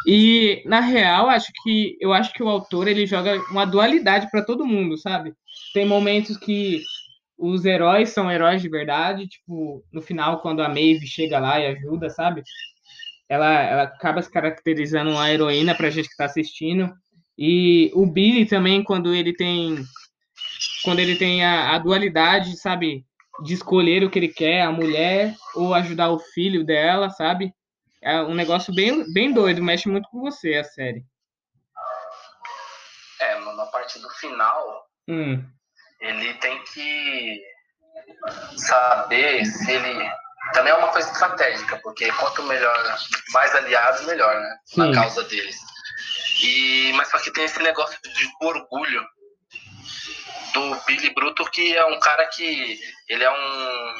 E 0.07 0.63
na 0.65 0.79
real, 0.79 1.29
acho 1.29 1.51
que 1.61 1.97
eu 1.99 2.13
acho 2.13 2.31
que 2.33 2.41
o 2.41 2.47
autor 2.47 2.87
ele 2.87 3.05
joga 3.05 3.37
uma 3.51 3.65
dualidade 3.65 4.29
para 4.31 4.45
todo 4.45 4.65
mundo, 4.65 4.97
sabe? 4.97 5.33
Tem 5.73 5.85
momentos 5.85 6.37
que 6.37 6.81
os 7.37 7.65
heróis 7.65 8.09
são 8.09 8.31
heróis 8.31 8.61
de 8.61 8.69
verdade, 8.69 9.27
tipo, 9.27 9.83
no 9.91 10.01
final 10.01 10.39
quando 10.41 10.61
a 10.61 10.69
Maeve 10.69 11.05
chega 11.05 11.37
lá 11.37 11.59
e 11.59 11.67
ajuda, 11.67 12.09
sabe? 12.09 12.41
Ela, 13.27 13.61
ela 13.61 13.83
acaba 13.83 14.21
se 14.21 14.31
caracterizando 14.31 15.11
uma 15.11 15.29
heroína 15.29 15.75
pra 15.75 15.89
gente 15.89 16.07
que 16.07 16.15
tá 16.15 16.25
assistindo. 16.25 16.93
E 17.37 17.91
o 17.93 18.05
Billy 18.05 18.45
também, 18.45 18.81
quando 18.81 19.13
ele 19.13 19.33
tem 19.33 19.83
quando 20.83 20.99
ele 20.99 21.15
tem 21.15 21.43
a, 21.43 21.75
a 21.75 21.79
dualidade, 21.79 22.55
sabe? 22.57 23.03
De 23.43 23.53
escolher 23.53 24.03
o 24.03 24.09
que 24.09 24.19
ele 24.19 24.29
quer, 24.29 24.61
a 24.61 24.71
mulher 24.71 25.35
ou 25.55 25.73
ajudar 25.73 26.09
o 26.09 26.19
filho 26.19 26.65
dela, 26.65 27.09
sabe? 27.09 27.53
É 28.01 28.21
um 28.21 28.33
negócio 28.33 28.73
bem, 28.73 29.11
bem 29.11 29.33
doido, 29.33 29.63
mexe 29.63 29.89
muito 29.89 30.07
com 30.09 30.21
você 30.21 30.55
a 30.55 30.63
série. 30.63 31.03
É, 33.19 33.39
na 33.39 33.65
parte 33.67 33.99
do 33.99 34.09
final, 34.11 34.85
hum. 35.07 35.43
ele 35.99 36.33
tem 36.35 36.61
que 36.65 37.41
saber 38.57 39.45
se 39.45 39.71
ele. 39.71 40.11
Também 40.53 40.71
é 40.71 40.75
uma 40.75 40.89
coisa 40.89 41.11
estratégica, 41.11 41.79
porque 41.81 42.11
quanto 42.13 42.43
melhor, 42.43 42.97
mais 43.33 43.55
aliados, 43.55 44.05
melhor, 44.05 44.39
né? 44.39 44.57
Sim. 44.65 44.91
Na 44.91 44.93
causa 44.93 45.23
deles. 45.23 45.57
E, 46.43 46.93
mas 46.93 47.09
só 47.09 47.17
que 47.17 47.31
tem 47.31 47.45
esse 47.45 47.61
negócio 47.63 47.97
de 48.03 48.29
orgulho 48.45 49.03
do 50.55 50.85
Billy 50.87 51.13
Bruto, 51.13 51.43
que 51.51 51.75
é 51.75 51.85
um 51.85 51.99
cara 51.99 52.25
que 52.27 52.79
ele 53.09 53.23
é 53.23 53.31
um, 53.31 53.95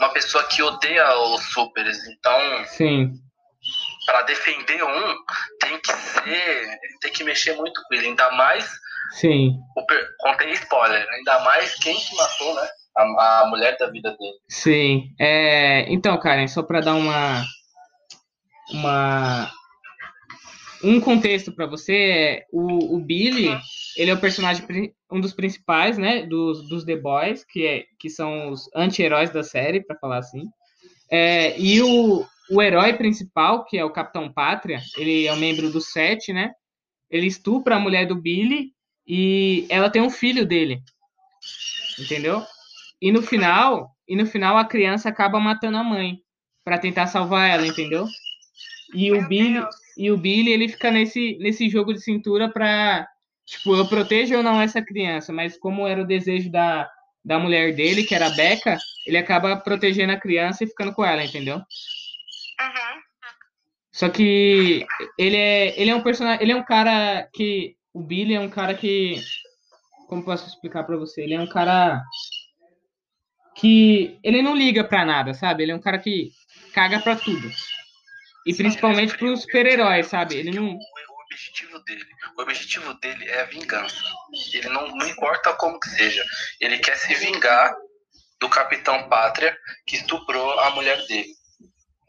uma 0.00 0.08
pessoa 0.12 0.42
que 0.44 0.62
odeia 0.62 1.14
os 1.18 1.42
supers. 1.52 1.98
Então, 2.08 2.64
Sim. 2.66 3.12
para 4.06 4.22
defender 4.22 4.82
um, 4.82 5.14
tem 5.60 5.78
que 5.78 5.92
ser, 5.92 6.78
tem 7.00 7.12
que 7.12 7.22
mexer 7.22 7.54
muito 7.56 7.80
com 7.84 7.94
ele, 7.94 8.08
ainda 8.08 8.30
mais 8.32 8.68
Sim. 9.12 9.58
O, 9.76 9.84
contei 10.18 10.52
spoiler, 10.52 11.06
ainda 11.10 11.40
mais 11.40 11.74
quem 11.76 11.94
que 11.98 12.16
matou, 12.16 12.54
né? 12.54 12.68
A, 12.96 13.40
a 13.40 13.46
mulher 13.46 13.76
da 13.78 13.88
vida 13.88 14.10
dele. 14.16 14.38
Sim. 14.48 15.14
É, 15.18 15.92
então, 15.92 16.18
Karen, 16.18 16.46
só 16.48 16.62
para 16.62 16.80
dar 16.80 16.94
uma 16.94 17.44
uma 18.72 19.50
um 20.82 21.00
contexto 21.00 21.52
para 21.52 21.66
você, 21.66 21.94
é, 21.94 22.46
o, 22.52 22.96
o 22.96 23.00
Billy, 23.00 23.48
ele 23.96 24.10
é 24.10 24.14
o 24.14 24.20
personagem, 24.20 24.64
um 25.10 25.20
dos 25.20 25.32
principais, 25.32 25.98
né, 25.98 26.24
dos, 26.24 26.68
dos 26.68 26.84
The 26.84 26.96
Boys, 26.96 27.44
que, 27.44 27.66
é, 27.66 27.84
que 27.98 28.08
são 28.08 28.50
os 28.50 28.68
anti-heróis 28.74 29.30
da 29.30 29.42
série, 29.42 29.82
para 29.82 29.98
falar 29.98 30.18
assim. 30.18 30.44
É, 31.10 31.58
e 31.58 31.82
o, 31.82 32.24
o 32.50 32.62
herói 32.62 32.94
principal, 32.94 33.64
que 33.64 33.76
é 33.78 33.84
o 33.84 33.92
Capitão 33.92 34.32
Pátria, 34.32 34.80
ele 34.96 35.26
é 35.26 35.32
um 35.32 35.36
membro 35.36 35.70
do 35.70 35.80
Sete, 35.80 36.32
né? 36.32 36.52
Ele 37.10 37.26
estupra 37.26 37.76
a 37.76 37.80
mulher 37.80 38.06
do 38.06 38.14
Billy 38.14 38.72
e 39.06 39.66
ela 39.68 39.90
tem 39.90 40.00
um 40.00 40.10
filho 40.10 40.46
dele. 40.46 40.80
Entendeu? 41.98 42.42
E 43.02 43.10
no 43.10 43.22
final, 43.22 43.90
e 44.06 44.16
no 44.16 44.26
final 44.26 44.56
a 44.56 44.64
criança 44.64 45.08
acaba 45.08 45.40
matando 45.40 45.78
a 45.78 45.84
mãe 45.84 46.18
para 46.64 46.78
tentar 46.78 47.06
salvar 47.06 47.50
ela, 47.50 47.66
entendeu? 47.66 48.06
E 48.94 49.12
o 49.12 49.26
Billy, 49.28 49.60
e 50.00 50.10
o 50.10 50.16
Billy, 50.16 50.50
ele 50.50 50.66
fica 50.66 50.90
nesse, 50.90 51.36
nesse 51.40 51.68
jogo 51.68 51.92
de 51.92 52.00
cintura 52.00 52.48
pra, 52.48 53.06
tipo, 53.44 53.76
eu 53.76 53.86
protejo 53.86 54.34
ou 54.34 54.42
não 54.42 54.58
essa 54.58 54.80
criança, 54.80 55.30
mas 55.30 55.58
como 55.58 55.86
era 55.86 56.00
o 56.00 56.06
desejo 56.06 56.50
da, 56.50 56.88
da 57.22 57.38
mulher 57.38 57.74
dele, 57.74 58.04
que 58.04 58.14
era 58.14 58.28
a 58.28 58.30
Becca, 58.30 58.78
ele 59.06 59.18
acaba 59.18 59.58
protegendo 59.58 60.12
a 60.14 60.18
criança 60.18 60.64
e 60.64 60.66
ficando 60.66 60.94
com 60.94 61.04
ela, 61.04 61.22
entendeu? 61.22 61.56
Uhum. 61.56 63.00
Só 63.92 64.08
que 64.08 64.86
ele 65.18 65.36
é, 65.36 65.78
ele 65.78 65.90
é 65.90 65.94
um 65.94 66.02
personagem, 66.02 66.42
ele 66.42 66.52
é 66.52 66.56
um 66.56 66.64
cara 66.64 67.28
que 67.34 67.76
o 67.92 68.00
Billy 68.00 68.34
é 68.34 68.40
um 68.40 68.48
cara 68.48 68.72
que 68.72 69.20
como 70.08 70.24
posso 70.24 70.48
explicar 70.48 70.84
para 70.84 70.96
você? 70.96 71.22
Ele 71.22 71.34
é 71.34 71.40
um 71.40 71.46
cara 71.46 72.02
que 73.54 74.18
ele 74.24 74.40
não 74.40 74.56
liga 74.56 74.82
para 74.82 75.04
nada, 75.04 75.34
sabe? 75.34 75.62
Ele 75.62 75.72
é 75.72 75.76
um 75.76 75.80
cara 75.80 75.98
que 75.98 76.30
caga 76.72 76.98
para 77.00 77.16
tudo. 77.16 77.50
E 78.46 78.54
principalmente 78.54 79.16
para 79.16 79.32
os 79.32 79.42
super-heróis, 79.42 80.06
sabe? 80.06 80.36
Ele 80.36 80.50
não. 80.50 80.68
O 80.74 81.32
objetivo 81.32 81.78
dele, 81.84 82.04
o 82.36 82.42
objetivo 82.42 82.94
dele 82.94 83.28
é 83.28 83.42
a 83.42 83.44
vingança. 83.44 84.02
Ele 84.52 84.68
não, 84.68 84.88
não 84.88 85.06
importa 85.06 85.52
como 85.54 85.78
que 85.78 85.88
seja. 85.90 86.24
Ele 86.60 86.78
quer 86.78 86.96
se 86.96 87.14
vingar 87.14 87.72
do 88.40 88.48
Capitão 88.48 89.08
Pátria 89.08 89.56
que 89.86 89.96
estuprou 89.96 90.58
a 90.58 90.70
mulher 90.70 90.96
dele. 91.06 91.40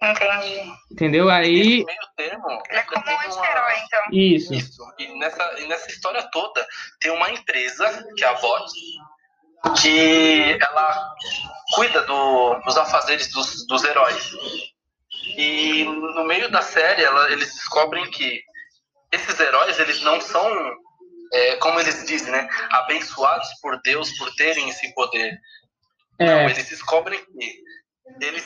Entendi. 0.01 0.73
Entendeu? 0.91 1.29
Aí. 1.29 1.85
meio 1.85 1.99
termo. 2.17 2.63
Ele 2.69 2.79
é 2.79 2.83
como 2.83 3.05
um 3.05 3.19
anti-herói, 3.19 3.73
então. 3.85 4.03
Isso. 4.11 4.53
Isso. 4.53 4.81
E 4.97 5.19
nessa, 5.19 5.59
e 5.59 5.67
nessa 5.67 5.91
história 5.91 6.23
toda, 6.31 6.65
tem 6.99 7.11
uma 7.11 7.29
empresa, 7.29 8.03
que 8.17 8.23
é 8.23 8.27
a 8.27 8.33
VOT, 8.33 8.71
que 9.79 10.57
ela 10.59 11.13
cuida 11.75 12.01
do, 12.01 12.55
dos 12.65 12.77
afazeres 12.77 13.31
dos, 13.31 13.67
dos 13.67 13.83
heróis. 13.83 14.31
E 15.23 15.83
no 15.83 16.25
meio 16.25 16.49
da 16.51 16.61
série, 16.61 17.03
ela, 17.03 17.31
eles 17.31 17.53
descobrem 17.53 18.09
que 18.11 18.41
esses 19.11 19.39
heróis, 19.39 19.79
eles 19.79 20.01
não 20.01 20.19
são, 20.21 20.49
é, 21.33 21.55
como 21.57 21.79
eles 21.79 22.05
dizem, 22.05 22.31
né? 22.31 22.47
Abençoados 22.71 23.47
por 23.61 23.79
Deus 23.81 24.11
por 24.17 24.33
terem 24.35 24.69
esse 24.69 24.93
poder. 24.93 25.37
É. 26.19 26.25
Não, 26.25 26.49
eles 26.49 26.69
descobrem 26.69 27.23
que 27.25 27.63
eles, 28.21 28.45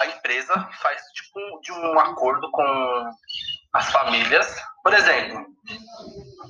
a 0.00 0.06
empresa 0.06 0.68
faz 0.80 1.00
tipo 1.14 1.60
de 1.62 1.72
um 1.72 1.98
acordo 1.98 2.50
com 2.50 3.10
as 3.72 3.90
famílias. 3.90 4.56
Por 4.82 4.92
exemplo, 4.94 5.46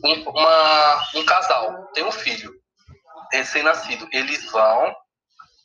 um, 0.04 0.30
uma, 0.30 1.10
um 1.16 1.24
casal 1.24 1.86
tem 1.92 2.04
um 2.04 2.12
filho 2.12 2.52
recém-nascido. 3.32 4.08
Eles 4.12 4.44
vão 4.50 4.94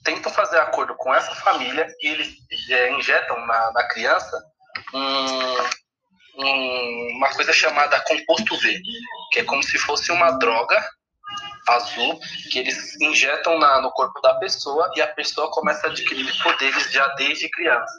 tentam 0.06 0.32
fazer 0.32 0.58
acordo 0.60 0.96
com 0.96 1.14
essa 1.14 1.36
família 1.36 1.86
e 2.02 2.08
eles 2.08 2.38
é, 2.70 2.92
injetam 2.92 3.46
na, 3.46 3.72
na 3.74 3.84
criança 3.90 4.42
um, 4.94 6.44
um, 6.44 7.18
uma 7.18 7.30
coisa 7.32 7.52
chamada 7.52 8.00
composto 8.02 8.58
V, 8.58 8.80
que 9.32 9.40
é 9.40 9.44
como 9.44 9.64
se 9.64 9.78
fosse 9.80 10.12
uma 10.12 10.32
droga 10.38 10.82
azul 11.68 12.20
que 12.52 12.60
eles 12.60 13.00
injetam 13.02 13.58
na, 13.60 13.82
no 13.82 13.92
corpo 13.92 14.20
da 14.22 14.36
pessoa 14.36 14.92
e 14.96 15.02
a 15.02 15.08
pessoa 15.08 15.50
começa 15.52 15.88
a 15.88 15.90
adquirir 15.90 16.32
poderes 16.42 16.92
já 16.92 17.08
desde 17.16 17.50
criança. 17.50 17.94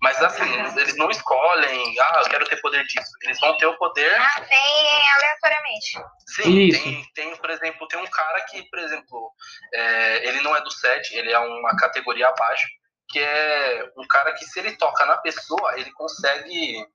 Mas 0.00 0.22
assim, 0.22 0.50
eles 0.76 0.96
não 0.96 1.10
escolhem, 1.10 1.94
ah, 2.00 2.20
eu 2.24 2.30
quero 2.30 2.44
ter 2.46 2.56
poder 2.60 2.84
disso. 2.84 3.10
Eles 3.22 3.38
vão 3.40 3.56
ter 3.56 3.66
o 3.66 3.76
poder. 3.78 4.14
Ah, 4.20 4.40
tem 4.40 5.10
aleatoriamente. 5.14 5.98
Sim, 6.26 6.70
tem, 6.70 7.12
tem, 7.14 7.36
por 7.36 7.50
exemplo, 7.50 7.86
tem 7.88 8.00
um 8.00 8.06
cara 8.06 8.40
que, 8.42 8.62
por 8.68 8.78
exemplo, 8.78 9.32
é, 9.72 10.28
ele 10.28 10.40
não 10.40 10.56
é 10.56 10.60
do 10.60 10.70
set, 10.70 11.14
ele 11.14 11.32
é 11.32 11.38
uma 11.38 11.76
categoria 11.76 12.28
abaixo, 12.28 12.66
que 13.08 13.18
é 13.18 13.90
um 13.96 14.06
cara 14.06 14.32
que 14.34 14.44
se 14.44 14.58
ele 14.58 14.76
toca 14.76 15.06
na 15.06 15.16
pessoa, 15.18 15.78
ele 15.78 15.90
consegue 15.92 16.86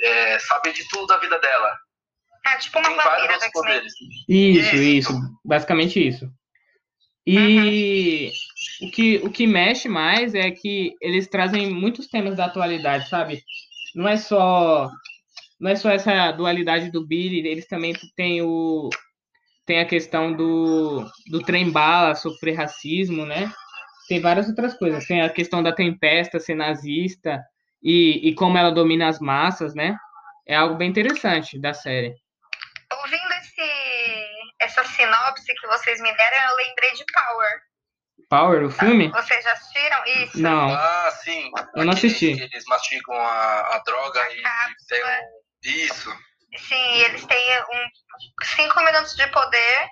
é, 0.00 0.38
saber 0.40 0.72
de 0.72 0.86
tudo 0.88 1.06
da 1.06 1.18
vida 1.18 1.38
dela. 1.38 1.85
Ah, 2.46 2.58
tipo 2.58 2.78
uma 2.78 2.90
vampira 2.90 3.38
da 3.40 3.46
X-Men. 3.46 3.82
Isso, 4.28 4.76
isso, 4.76 5.12
basicamente 5.44 6.06
isso. 6.06 6.30
E 7.26 8.30
uhum. 8.80 8.86
o, 8.86 8.90
que, 8.92 9.16
o 9.24 9.30
que 9.30 9.48
mexe 9.48 9.88
mais 9.88 10.32
é 10.32 10.48
que 10.52 10.94
eles 11.00 11.26
trazem 11.26 11.68
muitos 11.68 12.06
temas 12.06 12.36
da 12.36 12.44
atualidade, 12.44 13.08
sabe? 13.08 13.42
Não 13.96 14.06
é 14.06 14.16
só 14.16 14.88
não 15.58 15.70
é 15.70 15.74
só 15.74 15.90
essa 15.90 16.30
dualidade 16.32 16.92
do 16.92 17.04
Billy, 17.04 17.48
eles 17.48 17.66
também 17.66 17.94
têm 18.14 18.42
o 18.42 18.90
tem 19.64 19.80
a 19.80 19.84
questão 19.86 20.32
do, 20.32 21.04
do 21.28 21.40
trem 21.40 21.68
bala 21.68 22.14
sofrer 22.14 22.54
racismo, 22.54 23.26
né? 23.26 23.50
Tem 24.08 24.20
várias 24.20 24.48
outras 24.48 24.78
coisas. 24.78 25.04
Tem 25.04 25.22
a 25.22 25.28
questão 25.28 25.60
da 25.60 25.72
Tempesta 25.72 26.38
ser 26.38 26.54
nazista 26.54 27.42
e, 27.82 28.28
e 28.28 28.34
como 28.36 28.56
ela 28.56 28.70
domina 28.70 29.08
as 29.08 29.18
massas, 29.18 29.74
né? 29.74 29.96
É 30.46 30.54
algo 30.54 30.76
bem 30.76 30.88
interessante 30.88 31.58
da 31.58 31.74
série 31.74 32.14
essa 34.76 34.84
sinopse 34.84 35.54
que 35.54 35.66
vocês 35.66 36.00
me 36.00 36.14
deram, 36.14 36.50
eu 36.50 36.56
lembrei 36.56 36.92
de 36.92 37.04
Power. 37.12 37.50
Power, 38.28 38.64
o 38.64 38.70
filme? 38.70 39.08
Vocês 39.08 39.42
já 39.42 39.52
assistiram 39.52 40.04
isso? 40.06 40.40
Não. 40.40 40.74
Ah, 40.74 41.10
sim. 41.22 41.50
Eu 41.74 41.84
não 41.84 41.92
assisti. 41.92 42.32
Eles 42.32 42.64
mastigam 42.66 43.14
a, 43.14 43.76
a 43.76 43.78
droga 43.84 44.20
a 44.20 44.32
e 44.32 44.42
tem 44.88 45.04
um... 45.04 45.36
Isso. 45.64 46.10
Sim, 46.56 46.94
eles 47.02 47.24
têm 47.24 47.60
um, 47.60 48.44
cinco 48.44 48.82
minutos 48.82 49.14
de 49.14 49.26
poder, 49.28 49.88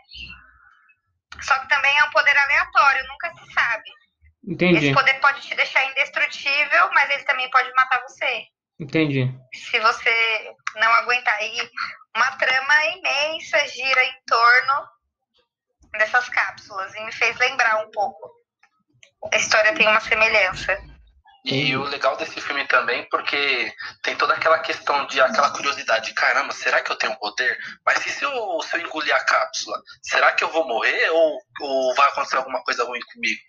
só 1.43 1.59
que 1.59 1.69
também 1.69 1.99
é 1.99 2.05
um 2.05 2.11
poder 2.11 2.37
aleatório, 2.37 3.07
nunca 3.09 3.35
se 3.35 3.53
sabe. 3.53 3.91
Entendi. 4.47 4.87
Esse 4.87 4.95
poder 4.95 5.15
pode 5.21 5.41
te 5.43 5.55
deixar 5.55 5.85
indestrutível, 5.91 6.91
mas 6.95 7.11
ele 7.11 7.25
também 7.25 7.51
pode 7.51 7.73
matar 7.75 8.01
você. 8.03 8.45
Entendi. 8.79 9.33
Se 9.53 9.79
você 9.81 10.11
não 10.77 10.93
aguentar. 10.95 11.43
E 11.43 11.71
uma 12.17 12.31
trama 12.37 12.87
imensa 12.87 13.67
gira 13.69 14.05
em 14.05 14.23
torno 14.27 14.89
dessas 15.93 16.29
cápsulas 16.29 16.95
e 16.95 17.01
me 17.05 17.13
fez 17.13 17.37
lembrar 17.39 17.85
um 17.85 17.91
pouco. 17.91 18.31
A 19.33 19.37
história 19.37 19.75
tem 19.75 19.89
uma 19.89 20.01
semelhança. 20.01 20.77
E 21.45 21.77
o 21.77 21.83
legal 21.85 22.17
desse 22.17 22.41
filme 22.41 22.67
também, 22.69 23.07
porque 23.11 23.71
tem 24.03 24.17
toda 24.17 24.33
aquela 24.33 24.59
questão 24.61 25.07
de 25.09 25.21
aquela 25.21 25.51
curiosidade, 25.51 26.15
caramba, 26.15 26.55
será 26.55 26.81
que 26.81 26.91
eu 26.91 26.97
tenho 26.97 27.15
poder? 27.19 27.59
Mas 27.85 28.05
e 28.07 28.11
se 28.11 28.25
eu, 28.25 28.63
se 28.63 28.75
eu 28.75 28.81
engolir 28.81 29.15
a 29.15 29.23
cápsula? 29.25 29.79
Será 30.03 30.33
que 30.33 30.43
eu 30.43 30.49
vou 30.49 30.67
morrer 30.67 31.11
ou, 31.11 31.39
ou 31.61 31.95
vai 31.97 32.09
acontecer 32.09 32.37
alguma 32.37 32.65
coisa 32.65 32.85
ruim 32.85 33.01
comigo? 33.13 33.41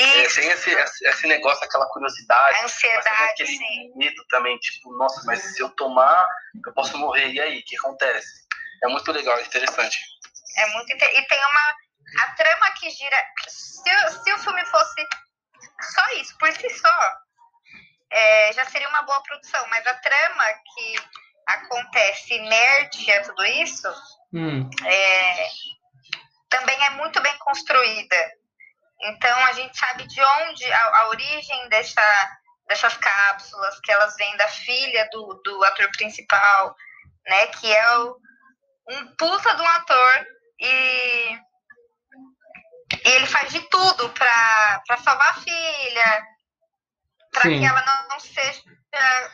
É, 0.00 0.28
tem 0.28 0.48
esse, 0.48 0.70
esse 0.72 1.26
negócio, 1.28 1.64
aquela 1.64 1.86
curiosidade, 1.90 2.58
a 2.58 2.64
ansiedade, 2.64 3.30
aquele 3.30 3.56
sim. 3.56 3.92
medo 3.94 4.24
também, 4.30 4.58
tipo, 4.58 4.92
nossa, 4.98 5.22
mas 5.24 5.40
se 5.40 5.62
eu 5.62 5.68
tomar, 5.70 6.26
eu 6.66 6.74
posso 6.74 6.98
morrer, 6.98 7.28
e 7.28 7.40
aí, 7.40 7.60
o 7.60 7.64
que 7.64 7.76
acontece? 7.76 8.44
É 8.82 8.88
muito 8.88 9.12
legal, 9.12 9.38
é 9.38 9.42
interessante. 9.42 9.98
É 10.56 10.66
muito 10.72 10.92
E 10.92 11.22
tem 11.26 11.38
uma 11.46 11.74
a 12.20 12.30
trama 12.34 12.70
que 12.78 12.90
gira. 12.90 13.16
Se, 13.48 14.22
se 14.22 14.32
o 14.32 14.38
filme 14.38 14.64
fosse 14.66 15.06
só 15.94 16.20
isso, 16.20 16.36
por 16.38 16.52
si 16.52 16.70
só, 16.70 17.23
é, 18.14 18.52
já 18.52 18.64
seria 18.66 18.88
uma 18.88 19.02
boa 19.02 19.20
produção. 19.22 19.66
Mas 19.68 19.86
a 19.86 19.94
trama 19.94 20.44
que 20.72 20.96
acontece 21.46 22.34
inerte 22.34 23.12
a 23.12 23.22
tudo 23.24 23.44
isso 23.44 23.88
hum. 24.32 24.70
é, 24.86 25.48
também 26.48 26.84
é 26.86 26.90
muito 26.90 27.20
bem 27.20 27.36
construída. 27.38 28.16
Então 29.02 29.36
a 29.46 29.52
gente 29.52 29.76
sabe 29.76 30.06
de 30.06 30.20
onde 30.22 30.64
a, 30.72 30.98
a 30.98 31.08
origem 31.08 31.68
dessa, 31.68 32.38
dessas 32.68 32.96
cápsulas, 32.96 33.80
que 33.80 33.90
elas 33.90 34.14
vêm 34.16 34.36
da 34.36 34.48
filha 34.48 35.08
do, 35.12 35.42
do 35.44 35.64
ator 35.64 35.90
principal, 35.90 36.74
né? 37.26 37.46
Que 37.48 37.70
é 37.74 37.98
o, 37.98 38.16
um 38.90 39.16
puta 39.16 39.54
de 39.56 39.60
um 39.62 39.68
ator 39.68 40.26
e, 40.60 41.38
e 43.04 43.08
ele 43.08 43.26
faz 43.26 43.52
de 43.52 43.60
tudo 43.68 44.08
para 44.10 44.96
salvar 45.02 45.30
a 45.30 45.40
filha, 45.40 46.33
para 47.34 47.42
que 47.42 47.64
ela 47.64 47.84
não, 47.84 48.08
não 48.08 48.20
seja 48.20 48.62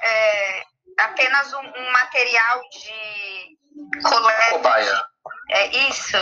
é, 0.03 0.65
apenas 0.99 1.53
um, 1.53 1.61
um, 1.61 1.93
material 1.93 2.61
de 2.71 4.03
coleta. 4.03 4.51
Cobaia. 4.51 5.05
É 5.51 5.67
isso. 5.89 6.17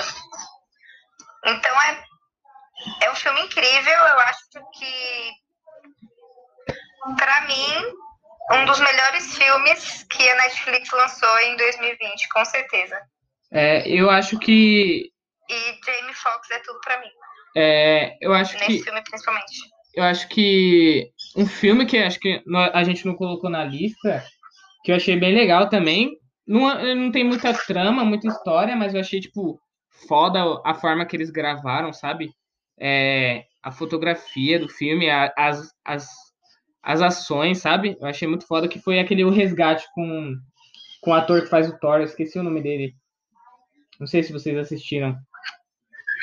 Então 1.46 1.82
é, 1.82 2.04
é 3.02 3.10
um 3.10 3.14
filme 3.14 3.40
incrível. 3.42 3.92
Eu 3.92 4.20
acho 4.20 4.48
que, 4.72 5.32
para 7.16 7.42
mim, 7.42 7.94
um 8.52 8.64
dos 8.64 8.80
melhores 8.80 9.36
filmes 9.36 10.04
que 10.10 10.28
a 10.30 10.36
Netflix 10.36 10.90
lançou 10.90 11.38
em 11.40 11.56
2020, 11.56 12.28
com 12.28 12.44
certeza. 12.44 13.00
É, 13.52 13.88
eu 13.88 14.10
acho 14.10 14.38
que. 14.38 15.10
E 15.48 15.80
Jamie 15.84 16.14
Foxx 16.14 16.50
é 16.50 16.58
tudo 16.58 16.80
para 16.80 17.00
mim. 17.00 17.10
É, 17.56 18.18
eu 18.20 18.34
acho 18.34 18.54
Nesse 18.54 18.66
que. 18.66 18.72
Nesse 18.72 18.84
filme, 18.84 19.02
principalmente. 19.02 19.78
Eu 19.94 20.04
acho 20.04 20.28
que 20.28 21.10
um 21.38 21.46
filme 21.46 21.86
que 21.86 21.96
acho 21.96 22.18
que 22.18 22.42
a 22.72 22.82
gente 22.82 23.06
não 23.06 23.14
colocou 23.14 23.48
na 23.48 23.62
lista, 23.62 24.24
que 24.82 24.90
eu 24.90 24.96
achei 24.96 25.16
bem 25.16 25.32
legal 25.32 25.68
também. 25.68 26.18
Não, 26.44 26.96
não 26.96 27.12
tem 27.12 27.22
muita 27.22 27.54
trama, 27.54 28.04
muita 28.04 28.26
história, 28.26 28.74
mas 28.74 28.92
eu 28.92 29.00
achei, 29.00 29.20
tipo, 29.20 29.60
foda 30.08 30.40
a 30.64 30.74
forma 30.74 31.06
que 31.06 31.14
eles 31.14 31.30
gravaram, 31.30 31.92
sabe? 31.92 32.32
É, 32.76 33.44
a 33.62 33.70
fotografia 33.70 34.58
do 34.58 34.68
filme, 34.68 35.08
a, 35.08 35.32
as, 35.36 35.72
as, 35.84 36.08
as 36.82 37.00
ações, 37.02 37.58
sabe? 37.58 37.96
Eu 38.00 38.08
achei 38.08 38.26
muito 38.26 38.46
foda 38.46 38.66
que 38.66 38.80
foi 38.80 38.98
aquele 38.98 39.24
O 39.24 39.30
Resgate 39.30 39.86
com, 39.94 40.34
com 41.00 41.10
o 41.12 41.14
ator 41.14 41.42
que 41.42 41.48
faz 41.48 41.68
o 41.68 41.78
Thor, 41.78 41.98
eu 41.98 42.04
esqueci 42.04 42.36
o 42.36 42.42
nome 42.42 42.60
dele. 42.60 42.94
Não 44.00 44.08
sei 44.08 44.24
se 44.24 44.32
vocês 44.32 44.56
assistiram. 44.56 45.16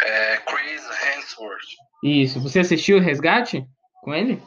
É 0.03 0.37
Chris 0.37 0.83
Hemsworth. 1.03 1.75
Isso. 2.03 2.41
Você 2.41 2.59
assistiu 2.59 2.97
o 2.97 3.01
Resgate 3.01 3.65
com 4.01 4.13
ele? 4.13 4.41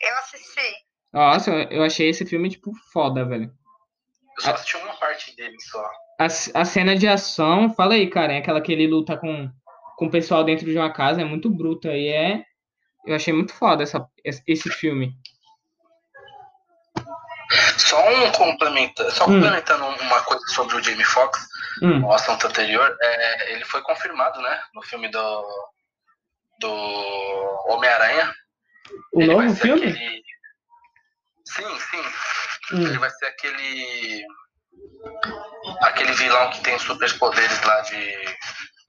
Eu 0.00 0.18
assisti. 0.18 0.86
Nossa, 1.12 1.50
eu 1.70 1.82
achei 1.82 2.08
esse 2.08 2.26
filme, 2.26 2.50
tipo, 2.50 2.72
foda, 2.92 3.24
velho. 3.24 3.50
Eu 4.36 4.42
só 4.42 4.52
assisti 4.52 4.76
uma 4.76 4.94
parte 4.96 5.34
dele 5.36 5.56
só. 5.60 5.90
A, 6.18 6.26
a 6.60 6.64
cena 6.64 6.96
de 6.96 7.08
ação, 7.08 7.72
fala 7.74 7.94
aí, 7.94 8.08
cara, 8.08 8.34
é 8.34 8.38
aquela 8.38 8.60
que 8.60 8.72
ele 8.72 8.86
luta 8.86 9.16
com, 9.16 9.50
com 9.96 10.06
o 10.06 10.10
pessoal 10.10 10.44
dentro 10.44 10.66
de 10.66 10.76
uma 10.76 10.92
casa, 10.92 11.22
é 11.22 11.24
muito 11.24 11.50
bruta 11.50 11.88
e 11.88 12.08
é. 12.08 12.44
Eu 13.06 13.14
achei 13.14 13.32
muito 13.32 13.54
foda 13.54 13.82
essa, 13.82 14.06
esse 14.24 14.68
filme. 14.70 15.14
Só 17.78 17.96
um 18.10 18.32
complementa, 18.32 19.08
só 19.10 19.24
hum. 19.24 19.34
complementando 19.34 19.84
uma 19.84 20.22
coisa 20.22 20.44
sobre 20.48 20.76
o 20.76 20.82
Jamie 20.82 21.04
Foxx, 21.04 21.46
hum. 21.82 22.04
o 22.04 22.12
assunto 22.12 22.46
anterior, 22.46 22.96
é, 23.00 23.52
ele 23.52 23.64
foi 23.64 23.80
confirmado, 23.82 24.40
né, 24.40 24.60
no 24.74 24.82
filme 24.82 25.08
do, 25.08 25.70
do 26.58 27.64
Homem-Aranha. 27.68 28.34
O 29.12 29.22
ele 29.22 29.32
novo 29.34 29.54
filme? 29.54 29.86
Aquele... 29.86 30.22
Sim, 31.44 31.80
sim. 31.90 32.76
Hum. 32.76 32.86
Ele 32.86 32.98
vai 32.98 33.10
ser 33.10 33.26
aquele 33.26 34.24
aquele 35.82 36.12
vilão 36.12 36.50
que 36.50 36.62
tem 36.62 36.78
superpoderes 36.78 37.62
lá 37.62 37.80
de 37.82 38.24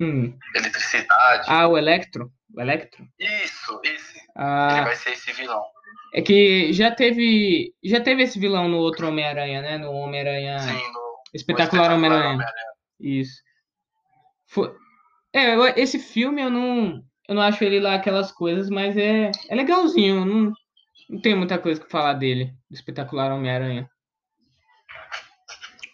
hum. 0.01 0.37
eletricidade. 0.55 1.45
Ah, 1.47 1.67
o 1.67 1.77
Electro? 1.77 2.31
O 2.55 2.61
Electro? 2.61 3.05
Isso, 3.19 3.79
esse. 3.83 4.21
Ah. 4.35 4.69
Ele 4.71 4.85
vai 4.85 4.95
ser 4.95 5.11
esse 5.11 5.31
vilão. 5.33 5.63
É 6.13 6.21
que 6.21 6.71
já 6.73 6.91
teve. 6.91 7.73
Já 7.83 8.01
teve 8.01 8.23
esse 8.23 8.39
vilão 8.39 8.67
no 8.67 8.77
outro 8.77 9.07
Homem-Aranha, 9.07 9.61
né? 9.61 9.77
No 9.77 9.91
Homem-Aranha. 9.91 10.59
Sim, 10.59 10.91
no. 10.91 11.07
Espetacular 11.33 11.91
Homem-Aranha. 11.91 12.35
Homem 12.35 12.47
Isso. 12.99 13.41
Foi... 14.47 14.73
É, 15.33 15.55
esse 15.79 15.99
filme 15.99 16.41
eu 16.41 16.49
não. 16.49 17.03
Eu 17.27 17.35
não 17.35 17.41
acho 17.41 17.63
ele 17.63 17.79
lá 17.79 17.95
aquelas 17.95 18.31
coisas, 18.31 18.69
mas 18.69 18.95
é, 18.95 19.31
é 19.49 19.55
legalzinho. 19.55 20.25
Não, 20.25 20.53
não 21.09 21.21
tem 21.21 21.35
muita 21.35 21.57
coisa 21.57 21.81
que 21.81 21.91
falar 21.91 22.13
dele, 22.13 22.53
do 22.69 22.75
espetacular 22.75 23.31
Homem-Aranha. 23.31 23.89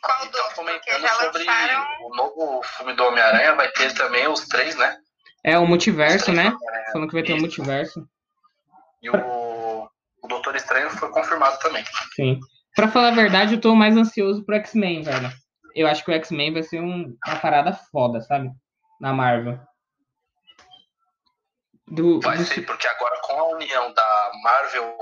Qual 0.02 0.20
do? 0.20 0.28
Então, 0.28 0.50
comentando 0.56 1.08
sobre 1.08 1.44
lançaram... 1.44 1.86
o 2.02 2.16
novo 2.16 2.64
filme 2.64 2.94
do 2.94 3.04
Homem-Aranha, 3.06 3.56
vai 3.56 3.72
ter 3.72 3.94
também 3.94 4.28
os 4.28 4.42
três, 4.48 4.76
né? 4.76 4.98
É, 5.44 5.58
o 5.58 5.66
multiverso, 5.66 6.32
né? 6.32 6.56
Falando 6.92 7.10
que 7.10 7.16
vai 7.16 7.24
ter 7.24 7.34
o 7.34 7.38
um 7.38 7.42
multiverso. 7.42 8.08
E 9.02 9.10
o 9.10 9.44
o 10.24 10.28
Doutor 10.28 10.56
Estranho 10.56 10.90
foi 10.92 11.10
confirmado 11.10 11.60
também. 11.60 11.84
Sim. 12.16 12.40
Pra 12.76 12.88
falar 12.88 13.10
a 13.10 13.16
verdade, 13.16 13.56
eu 13.56 13.62
tô 13.62 13.76
mais 13.76 13.96
ansioso 13.96 14.44
pro 14.46 14.56
X-Men, 14.56 15.04
velho. 15.04 15.30
Eu 15.76 15.88
acho 15.88 16.04
que 16.04 16.12
o 16.12 16.14
X-Men 16.14 16.54
vai 16.54 16.64
ser 16.64 16.80
um, 16.80 17.16
uma 17.28 17.36
parada 17.36 17.74
foda, 17.92 18.22
sabe? 18.22 18.50
Na 19.02 19.14
Marvel. 19.14 19.60
Do, 21.94 22.20
vai 22.22 22.38
do... 22.38 22.46
ser, 22.46 22.62
porque 22.62 22.88
agora 22.88 23.20
com 23.22 23.40
a 23.40 23.50
união 23.50 23.94
da 23.94 24.32
Marvel 24.44 24.98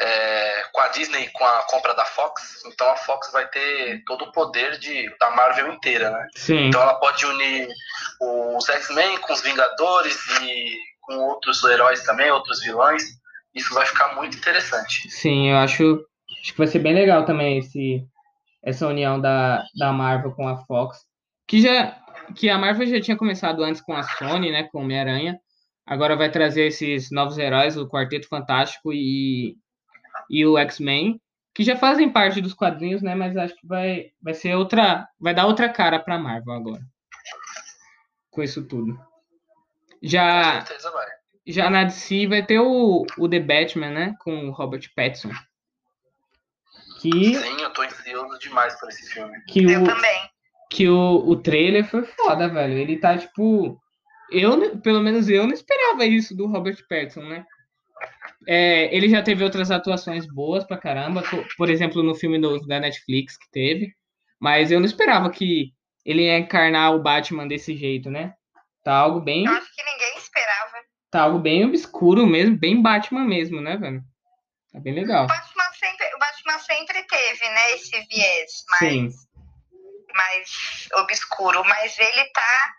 é, 0.00 0.62
com 0.72 0.80
a 0.80 0.88
Disney, 0.88 1.28
com 1.32 1.44
a 1.44 1.62
compra 1.62 1.94
da 1.94 2.04
Fox, 2.04 2.62
então 2.66 2.88
a 2.90 2.96
Fox 2.96 3.30
vai 3.32 3.46
ter 3.48 4.02
todo 4.04 4.24
o 4.24 4.32
poder 4.32 4.78
de, 4.78 5.08
da 5.18 5.30
Marvel 5.30 5.72
inteira, 5.72 6.10
né? 6.10 6.26
Sim. 6.36 6.66
Então 6.66 6.80
ela 6.80 6.94
pode 6.94 7.24
unir 7.24 7.68
os 8.20 8.68
X-Men 8.68 9.18
com 9.18 9.32
os 9.32 9.42
Vingadores 9.42 10.16
e 10.42 10.76
com 11.00 11.16
outros 11.16 11.62
heróis 11.64 12.02
também, 12.04 12.30
outros 12.30 12.62
vilões 12.62 13.04
isso 13.54 13.72
vai 13.72 13.86
ficar 13.86 14.14
muito 14.16 14.36
interessante. 14.36 15.08
Sim, 15.10 15.50
eu 15.50 15.58
acho, 15.58 16.04
acho 16.40 16.52
que 16.52 16.58
vai 16.58 16.66
ser 16.66 16.80
bem 16.80 16.92
legal 16.92 17.24
também 17.24 17.58
esse, 17.58 18.04
essa 18.62 18.86
união 18.86 19.20
da, 19.20 19.64
da 19.78 19.92
Marvel 19.92 20.32
com 20.32 20.48
a 20.48 20.56
Fox. 20.64 20.98
Que, 21.46 21.60
já, 21.62 21.96
que 22.34 22.50
a 22.50 22.58
Marvel 22.58 22.86
já 22.86 23.00
tinha 23.00 23.16
começado 23.16 23.62
antes 23.62 23.80
com 23.80 23.94
a 23.94 24.02
Sony, 24.02 24.50
né? 24.50 24.64
Com 24.64 24.80
Homem-Aranha. 24.80 25.38
Agora 25.86 26.16
vai 26.16 26.30
trazer 26.30 26.66
esses 26.66 27.10
novos 27.10 27.36
heróis, 27.36 27.76
o 27.76 27.88
Quarteto 27.88 28.26
Fantástico 28.28 28.92
e, 28.92 29.56
e 30.30 30.46
o 30.46 30.56
X-Men, 30.56 31.20
que 31.54 31.62
já 31.62 31.76
fazem 31.76 32.10
parte 32.10 32.40
dos 32.40 32.54
quadrinhos, 32.54 33.02
né? 33.02 33.14
Mas 33.14 33.36
acho 33.36 33.54
que 33.54 33.66
vai, 33.66 34.10
vai 34.20 34.34
ser 34.34 34.54
outra. 34.54 35.06
Vai 35.20 35.34
dar 35.34 35.46
outra 35.46 35.68
cara 35.68 36.00
pra 36.00 36.18
Marvel 36.18 36.54
agora. 36.54 36.80
Com 38.30 38.42
isso 38.42 38.66
tudo. 38.66 38.98
Já. 40.02 40.60
Com 40.60 40.66
certeza 40.66 40.90
vai. 40.90 41.06
Já 41.46 41.68
na 41.68 41.84
DC 41.84 42.26
vai 42.26 42.44
ter 42.44 42.58
o, 42.58 43.06
o 43.18 43.28
The 43.28 43.38
Batman, 43.38 43.90
né? 43.90 44.14
Com 44.20 44.48
o 44.48 44.50
Robert 44.50 44.90
Pattinson. 44.96 45.30
Que, 47.00 47.34
Sim, 47.34 47.60
eu 47.60 47.70
tô 47.70 47.82
ansioso 47.82 48.38
demais 48.38 48.80
por 48.80 48.88
esse 48.88 49.12
filme. 49.12 49.38
Que 49.46 49.70
eu 49.70 49.82
o, 49.82 49.86
também. 49.86 50.30
Que 50.70 50.88
o, 50.88 51.22
o 51.28 51.36
trailer 51.36 51.84
foi 51.84 52.02
foda, 52.02 52.48
velho. 52.48 52.78
Ele 52.78 52.96
tá, 52.96 53.16
tipo... 53.18 53.78
Eu, 54.38 54.78
pelo 54.80 55.00
menos 55.00 55.28
eu, 55.28 55.46
não 55.46 55.54
esperava 55.54 56.04
isso 56.04 56.36
do 56.36 56.46
Robert 56.46 56.78
Pattinson, 56.88 57.22
né? 57.22 57.44
É, 58.46 58.94
ele 58.94 59.08
já 59.08 59.22
teve 59.22 59.42
outras 59.42 59.70
atuações 59.70 60.26
boas 60.26 60.64
pra 60.64 60.76
caramba. 60.76 61.22
Por 61.56 61.70
exemplo, 61.70 62.02
no 62.02 62.14
filme 62.14 62.38
do, 62.38 62.58
da 62.66 62.80
Netflix 62.80 63.36
que 63.36 63.50
teve. 63.50 63.94
Mas 64.40 64.70
eu 64.70 64.78
não 64.78 64.86
esperava 64.86 65.30
que 65.30 65.72
ele 66.04 66.24
ia 66.24 66.38
encarnar 66.38 66.94
o 66.94 67.02
Batman 67.02 67.46
desse 67.46 67.74
jeito, 67.76 68.10
né? 68.10 68.34
Tá 68.82 68.94
algo 68.94 69.20
bem... 69.20 69.46
Eu 69.46 69.52
acho 69.52 69.74
que 69.74 69.82
ninguém 69.82 70.18
esperava 70.18 70.84
tá 71.14 71.22
algo 71.22 71.38
bem 71.38 71.64
obscuro 71.64 72.26
mesmo, 72.26 72.58
bem 72.58 72.82
Batman 72.82 73.24
mesmo, 73.24 73.60
né, 73.60 73.76
velho? 73.76 74.02
Tá 74.72 74.80
bem 74.80 74.92
legal. 74.92 75.26
O 75.26 75.28
Batman 75.28 75.70
sempre, 75.78 76.06
o 76.12 76.18
Batman 76.18 76.58
sempre 76.58 77.02
teve, 77.04 77.48
né, 77.50 77.72
esse 77.74 78.06
viés 78.06 78.64
mais, 78.68 79.14
Sim. 79.14 79.28
mais 80.12 80.88
obscuro, 80.96 81.62
mas 81.66 81.96
ele 81.96 82.24
tá 82.30 82.74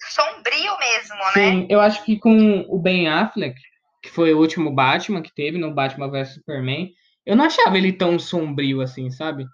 sombrio 0.00 0.78
mesmo, 0.78 1.16
né? 1.16 1.32
Sim, 1.32 1.66
eu 1.68 1.80
acho 1.80 2.04
que 2.04 2.18
com 2.18 2.64
o 2.68 2.78
Ben 2.78 3.08
Affleck, 3.08 3.60
que 4.02 4.10
foi 4.10 4.32
o 4.32 4.38
último 4.38 4.74
Batman 4.74 5.22
que 5.22 5.34
teve 5.34 5.58
no 5.58 5.74
Batman 5.74 6.10
vs 6.10 6.34
Superman, 6.34 6.92
eu 7.26 7.36
não 7.36 7.44
achava 7.44 7.76
ele 7.76 7.92
tão 7.92 8.18
sombrio 8.18 8.80
assim, 8.80 9.10
sabe? 9.10 9.46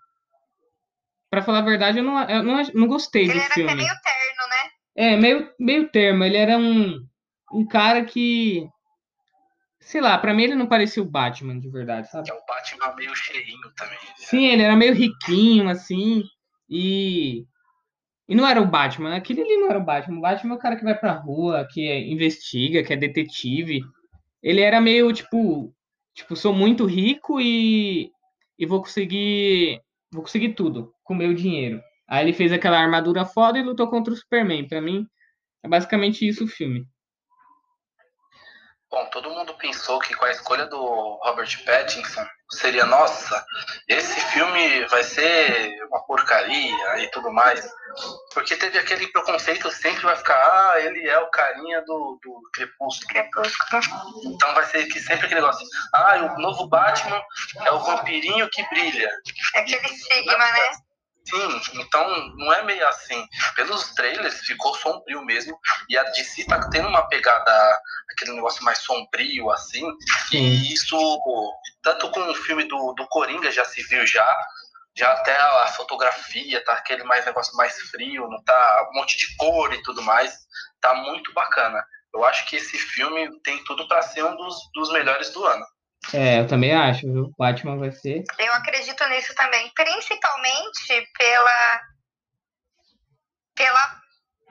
Pra 1.30 1.42
falar 1.42 1.58
a 1.58 1.62
verdade, 1.62 1.98
eu 1.98 2.04
não, 2.04 2.22
eu 2.30 2.42
não, 2.42 2.62
não 2.74 2.86
gostei 2.86 3.24
ele 3.24 3.34
do 3.34 3.40
filme. 3.40 3.72
Ele 3.72 3.82
era 3.82 3.92
meio 3.92 4.02
terno, 4.02 4.48
né? 4.48 4.70
É, 4.94 5.16
meio, 5.16 5.52
meio 5.58 5.88
termo. 5.88 6.22
Ele 6.22 6.36
era 6.36 6.56
um, 6.56 7.04
um 7.52 7.66
cara 7.66 8.04
que. 8.04 8.68
Sei 9.80 10.00
lá, 10.00 10.16
pra 10.16 10.32
mim 10.32 10.44
ele 10.44 10.54
não 10.54 10.68
parecia 10.68 11.02
o 11.02 11.10
Batman 11.10 11.58
de 11.58 11.68
verdade, 11.68 12.08
sabe? 12.08 12.30
É 12.30 12.32
o 12.32 12.46
Batman 12.46 12.94
meio 12.94 13.14
cheinho 13.16 13.72
também. 13.76 13.98
Né? 13.98 14.14
Sim, 14.16 14.46
ele 14.46 14.62
era 14.62 14.76
meio 14.76 14.94
riquinho, 14.94 15.68
assim. 15.68 16.22
E. 16.70 17.44
E 18.28 18.34
não 18.34 18.46
era 18.46 18.60
o 18.60 18.66
Batman, 18.66 19.16
aquele 19.16 19.42
ali 19.42 19.56
não 19.58 19.68
era 19.68 19.78
o 19.78 19.84
Batman. 19.84 20.18
O 20.18 20.20
Batman 20.22 20.54
é 20.54 20.56
o 20.56 20.60
cara 20.60 20.76
que 20.76 20.84
vai 20.84 20.98
pra 20.98 21.12
rua, 21.12 21.66
que 21.70 21.88
é, 21.88 21.98
investiga, 22.00 22.82
que 22.82 22.92
é 22.92 22.96
detetive. 22.96 23.82
Ele 24.42 24.60
era 24.60 24.80
meio 24.80 25.12
tipo, 25.12 25.74
tipo, 26.14 26.34
sou 26.34 26.54
muito 26.54 26.86
rico 26.86 27.40
e, 27.40 28.10
e 28.58 28.64
vou 28.64 28.80
conseguir, 28.80 29.80
vou 30.10 30.22
conseguir 30.22 30.54
tudo 30.54 30.94
com 31.02 31.14
meu 31.14 31.34
dinheiro. 31.34 31.82
Aí 32.08 32.24
ele 32.24 32.32
fez 32.32 32.52
aquela 32.52 32.78
armadura 32.78 33.24
foda 33.26 33.58
e 33.58 33.62
lutou 33.62 33.88
contra 33.88 34.12
o 34.12 34.16
Superman. 34.16 34.66
Para 34.66 34.80
mim, 34.80 35.06
é 35.62 35.68
basicamente 35.68 36.26
isso 36.26 36.44
o 36.44 36.48
filme. 36.48 36.86
Bom, 38.90 39.04
todo 39.10 39.30
mundo 39.30 39.54
pensou 39.54 39.98
que 39.98 40.14
com 40.14 40.24
a 40.24 40.30
escolha 40.30 40.66
do 40.66 40.78
Robert 41.22 41.64
Pattinson 41.64 42.24
seria, 42.50 42.84
nossa, 42.86 43.44
esse 43.88 44.20
filme 44.32 44.86
vai 44.86 45.02
ser 45.02 45.84
uma 45.88 46.04
porcaria 46.04 46.98
e 46.98 47.10
tudo 47.10 47.32
mais. 47.32 47.66
Porque 48.32 48.56
teve 48.56 48.78
aquele 48.78 49.06
preconceito, 49.08 49.70
sempre 49.70 50.02
vai 50.02 50.16
ficar, 50.16 50.34
ah, 50.34 50.80
ele 50.80 51.08
é 51.08 51.18
o 51.18 51.30
carinha 51.30 51.80
do, 51.82 52.18
do 52.22 52.50
Crepúsculo. 52.52 53.08
Então 54.24 54.54
vai 54.54 54.64
ser 54.66 54.86
que 54.86 54.98
sempre 55.00 55.26
aquele 55.26 55.40
negócio, 55.40 55.66
ah, 55.92 56.16
o 56.36 56.40
novo 56.40 56.66
Batman 56.66 57.22
é 57.64 57.70
o 57.70 57.78
vampirinho 57.80 58.48
que 58.50 58.68
brilha. 58.68 59.10
É 59.54 59.60
aquele 59.60 59.88
sigma, 59.88 60.38
né? 60.38 60.83
Sim, 61.26 61.80
então 61.80 62.28
não 62.36 62.52
é 62.52 62.62
meio 62.62 62.86
assim. 62.86 63.26
Pelos 63.56 63.94
trailers 63.94 64.40
ficou 64.40 64.74
sombrio 64.76 65.24
mesmo. 65.24 65.58
E 65.88 65.96
a 65.96 66.02
DC 66.02 66.44
tá 66.46 66.68
tendo 66.68 66.88
uma 66.88 67.08
pegada, 67.08 67.80
aquele 68.12 68.32
negócio 68.32 68.62
mais 68.62 68.78
sombrio, 68.78 69.50
assim. 69.50 69.84
Sim. 70.28 70.38
E 70.38 70.72
isso, 70.72 70.96
tanto 71.82 72.10
com 72.10 72.20
o 72.30 72.34
filme 72.34 72.64
do, 72.64 72.92
do 72.92 73.06
Coringa 73.08 73.50
já 73.50 73.64
se 73.64 73.82
viu 73.84 74.06
já. 74.06 74.36
Já 74.96 75.10
até 75.12 75.36
a 75.36 75.66
fotografia 75.68 76.62
tá 76.64 76.72
aquele 76.74 77.02
mais 77.02 77.24
negócio 77.26 77.56
mais 77.56 77.74
frio, 77.90 78.28
não 78.28 78.42
tá 78.44 78.88
um 78.90 79.00
monte 79.00 79.16
de 79.16 79.34
cor 79.36 79.72
e 79.72 79.82
tudo 79.82 80.02
mais. 80.02 80.32
Tá 80.80 80.94
muito 80.94 81.32
bacana. 81.32 81.82
Eu 82.14 82.24
acho 82.24 82.46
que 82.46 82.56
esse 82.56 82.78
filme 82.78 83.28
tem 83.40 83.64
tudo 83.64 83.88
para 83.88 84.02
ser 84.02 84.24
um 84.24 84.36
dos, 84.36 84.56
dos 84.72 84.92
melhores 84.92 85.30
do 85.30 85.44
ano. 85.44 85.66
É, 86.12 86.40
eu 86.40 86.46
também 86.46 86.74
acho, 86.74 87.10
viu? 87.10 87.32
Batman 87.38 87.78
vai 87.78 87.92
ser. 87.92 88.24
Eu 88.38 88.52
acredito 88.54 89.06
nisso 89.08 89.34
também, 89.34 89.70
principalmente 89.74 91.08
pela 91.16 91.80
pela 93.54 94.00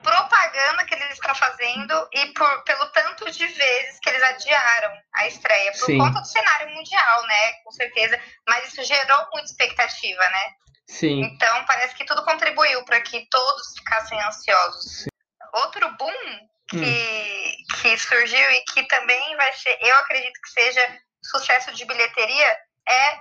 propaganda 0.02 0.84
que 0.84 0.94
eles 0.94 1.12
estão 1.12 1.34
fazendo 1.34 2.08
e 2.12 2.26
por, 2.34 2.64
pelo 2.64 2.86
tanto 2.86 3.30
de 3.30 3.46
vezes 3.46 3.98
que 4.00 4.10
eles 4.10 4.22
adiaram 4.22 4.92
a 5.14 5.26
estreia, 5.26 5.72
por 5.72 5.86
Sim. 5.86 5.98
conta 5.98 6.20
do 6.20 6.26
cenário 6.26 6.74
mundial, 6.74 7.26
né? 7.26 7.52
Com 7.64 7.70
certeza. 7.72 8.20
Mas 8.46 8.68
isso 8.68 8.84
gerou 8.84 9.26
muita 9.32 9.50
expectativa, 9.50 10.22
né? 10.22 10.50
Sim. 10.86 11.22
Então 11.22 11.64
parece 11.64 11.94
que 11.94 12.04
tudo 12.04 12.24
contribuiu 12.24 12.84
para 12.84 13.00
que 13.00 13.26
todos 13.30 13.74
ficassem 13.78 14.20
ansiosos. 14.22 15.02
Sim. 15.02 15.08
Outro 15.54 15.90
boom 15.96 16.48
que, 16.68 16.76
hum. 16.76 17.80
que 17.80 17.98
surgiu 17.98 18.50
e 18.50 18.60
que 18.72 18.86
também 18.88 19.36
vai 19.36 19.52
ser, 19.54 19.76
eu 19.80 19.94
acredito 19.96 20.40
que 20.42 20.50
seja 20.50 21.00
sucesso 21.30 21.72
de 21.74 21.84
bilheteria 21.84 22.56
é 22.88 23.20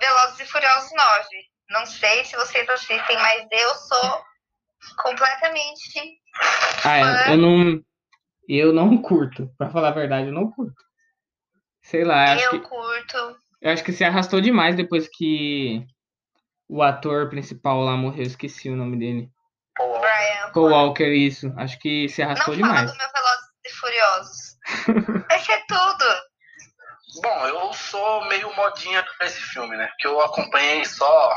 Velozes 0.00 0.40
e 0.40 0.46
Furiosos 0.46 0.90
9. 0.90 1.26
Não 1.70 1.86
sei 1.86 2.24
se 2.24 2.36
vocês 2.36 2.68
assistem, 2.68 3.16
mas 3.16 3.46
eu 3.50 3.74
sou 3.74 4.24
completamente. 4.98 6.18
Ah, 6.84 6.98
eu, 6.98 7.32
eu 7.32 7.36
não. 7.36 7.84
Eu 8.48 8.72
não 8.72 9.00
curto. 9.00 9.48
Pra 9.56 9.70
falar 9.70 9.88
a 9.88 9.92
verdade, 9.92 10.28
eu 10.28 10.32
não 10.32 10.50
curto. 10.50 10.82
Sei 11.82 12.04
lá. 12.04 12.36
Eu 12.36 12.50
que, 12.50 12.60
curto. 12.60 13.36
Eu 13.60 13.72
acho 13.72 13.84
que 13.84 13.92
se 13.92 14.04
arrastou 14.04 14.40
demais 14.40 14.74
depois 14.74 15.08
que 15.08 15.86
o 16.68 16.82
ator 16.82 17.28
principal 17.28 17.80
lá 17.80 17.96
morreu. 17.96 18.22
Esqueci 18.22 18.68
o 18.68 18.76
nome 18.76 18.98
dele. 18.98 19.30
Brian. 19.76 20.52
Paul 20.52 20.70
Walker, 20.70 21.12
isso. 21.12 21.52
Acho 21.56 21.78
que 21.78 22.08
se 22.08 22.22
arrastou 22.22 22.54
não 22.54 22.62
demais. 22.62 22.90
Não 22.90 22.96
fala 22.96 22.98
do 22.98 22.98
meu 22.98 23.12
Velozes 23.12 23.50
e 23.64 23.70
Furiosos. 23.70 25.24
Vai 25.28 25.38
ser 25.38 25.64
tudo. 25.66 26.29
Bom, 27.22 27.46
eu 27.46 27.72
sou 27.72 28.24
meio 28.26 28.54
modinha 28.54 29.02
pra 29.02 29.26
esse 29.26 29.40
filme, 29.40 29.76
né? 29.76 29.86
Porque 29.88 30.06
eu 30.06 30.20
acompanhei 30.20 30.84
só 30.84 31.36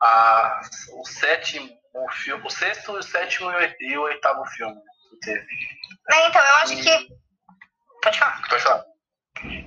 a, 0.00 0.60
o 0.92 1.04
sétimo 1.06 1.70
o, 1.94 2.10
filme, 2.10 2.44
o 2.44 2.50
sexto, 2.50 2.92
o 2.92 3.02
sétimo 3.02 3.50
e 3.80 3.96
o 3.96 4.02
oitavo 4.02 4.44
filme 4.46 4.74
que 5.10 5.16
teve. 5.20 5.46
É, 6.10 6.28
então, 6.28 6.44
eu 6.44 6.54
acho 6.56 6.76
que. 6.76 7.08
Pode 8.02 8.18
falar. 8.18 8.42
Pode 8.48 8.62
falar. 8.62 8.84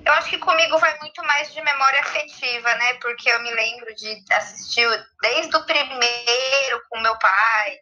Eu 0.05 0.13
acho 0.13 0.29
que 0.29 0.37
comigo 0.39 0.77
vai 0.77 0.97
muito 0.99 1.23
mais 1.23 1.53
de 1.53 1.61
memória 1.61 1.99
afetiva, 1.99 2.73
né? 2.75 2.93
Porque 2.95 3.29
eu 3.29 3.41
me 3.41 3.51
lembro 3.51 3.93
de 3.95 4.23
assistir 4.31 4.87
desde 5.21 5.55
o 5.55 5.65
primeiro 5.65 6.83
com 6.89 6.99
meu 6.99 7.17
pai 7.19 7.79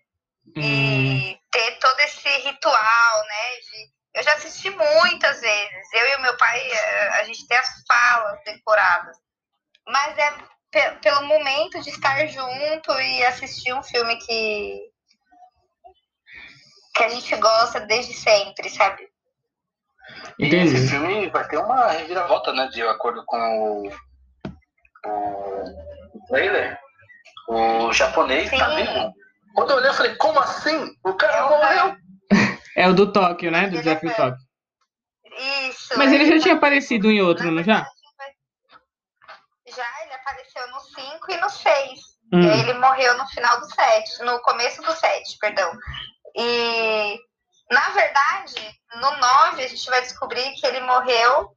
hum. 0.57 0.61
e 0.61 1.39
ter 1.51 1.79
todo 1.79 1.99
esse 2.01 2.29
ritual, 2.39 3.23
né? 3.27 3.55
De 3.61 3.95
eu 4.15 4.23
já 4.23 4.33
assisti 4.35 4.69
muitas 4.69 5.41
vezes. 5.41 5.93
Eu 5.93 6.07
e 6.07 6.15
o 6.15 6.21
meu 6.21 6.37
pai, 6.37 6.71
a 6.71 6.84
gente 7.35 7.47
tem 7.47 7.57
as 7.57 7.83
falas 7.87 8.39
decoradas. 8.45 9.17
Mas 9.87 10.17
é 10.17 10.55
pelo 11.01 11.25
momento 11.25 11.81
de 11.81 11.89
estar 11.89 12.25
junto 12.27 12.91
e 12.99 13.25
assistir 13.25 13.73
um 13.73 13.83
filme 13.83 14.17
que, 14.17 14.81
que 16.93 17.03
a 17.03 17.09
gente 17.09 17.35
gosta 17.37 17.79
desde 17.81 18.13
sempre, 18.13 18.69
sabe? 18.69 19.07
Entendi. 20.39 20.75
Esse 20.75 20.89
filme 20.89 21.29
vai 21.29 21.47
ter 21.47 21.57
uma 21.57 21.91
reviravolta, 21.91 22.51
né? 22.51 22.67
De 22.67 22.81
acordo 22.81 23.23
com 23.25 23.37
o, 23.37 23.89
o 25.05 26.27
trailer. 26.27 26.77
O 27.47 27.93
japonês 27.93 28.49
tá 28.49 28.57
Sim. 28.57 28.57
tá 28.57 28.75
vivo. 28.75 29.13
Quando 29.53 29.71
eu 29.71 29.77
olhei, 29.77 29.89
eu 29.89 29.93
falei, 29.93 30.15
como 30.15 30.39
assim? 30.39 30.93
O 31.05 31.13
cara 31.13 31.37
é 31.37 31.49
morreu. 31.49 31.95
É 32.77 32.89
o 32.89 32.93
do 32.93 33.09
Tóquio, 33.09 33.49
né? 33.49 33.69
Do 33.69 33.77
desafio 33.77 34.09
é... 34.09 34.13
Tóquio. 34.13 34.44
Isso. 35.85 35.97
Mas 35.97 36.11
ele 36.11 36.25
já 36.25 36.39
tinha 36.41 36.55
aparecido 36.55 37.11
em 37.11 37.21
outro, 37.21 37.51
não, 37.51 37.63
já? 37.63 37.87
Já, 39.67 40.03
ele 40.03 40.13
apareceu 40.13 40.67
no 40.69 40.79
5 40.79 41.31
e 41.31 41.37
no 41.37 41.49
6. 41.49 41.99
Hum. 42.33 42.41
Ele 42.41 42.73
morreu 42.73 43.17
no 43.17 43.27
final 43.27 43.59
do 43.59 43.71
7, 43.71 44.23
no 44.23 44.39
começo 44.39 44.81
do 44.81 44.91
7, 44.91 45.37
perdão. 45.39 45.71
E, 46.35 47.19
na 47.69 47.89
verdade, 47.89 48.79
no 48.95 49.17
9 49.17 49.63
a 49.63 49.67
gente 49.67 49.89
vai 49.89 50.01
descobrir 50.01 50.51
que 50.53 50.65
ele 50.65 50.79
morreu 50.81 51.55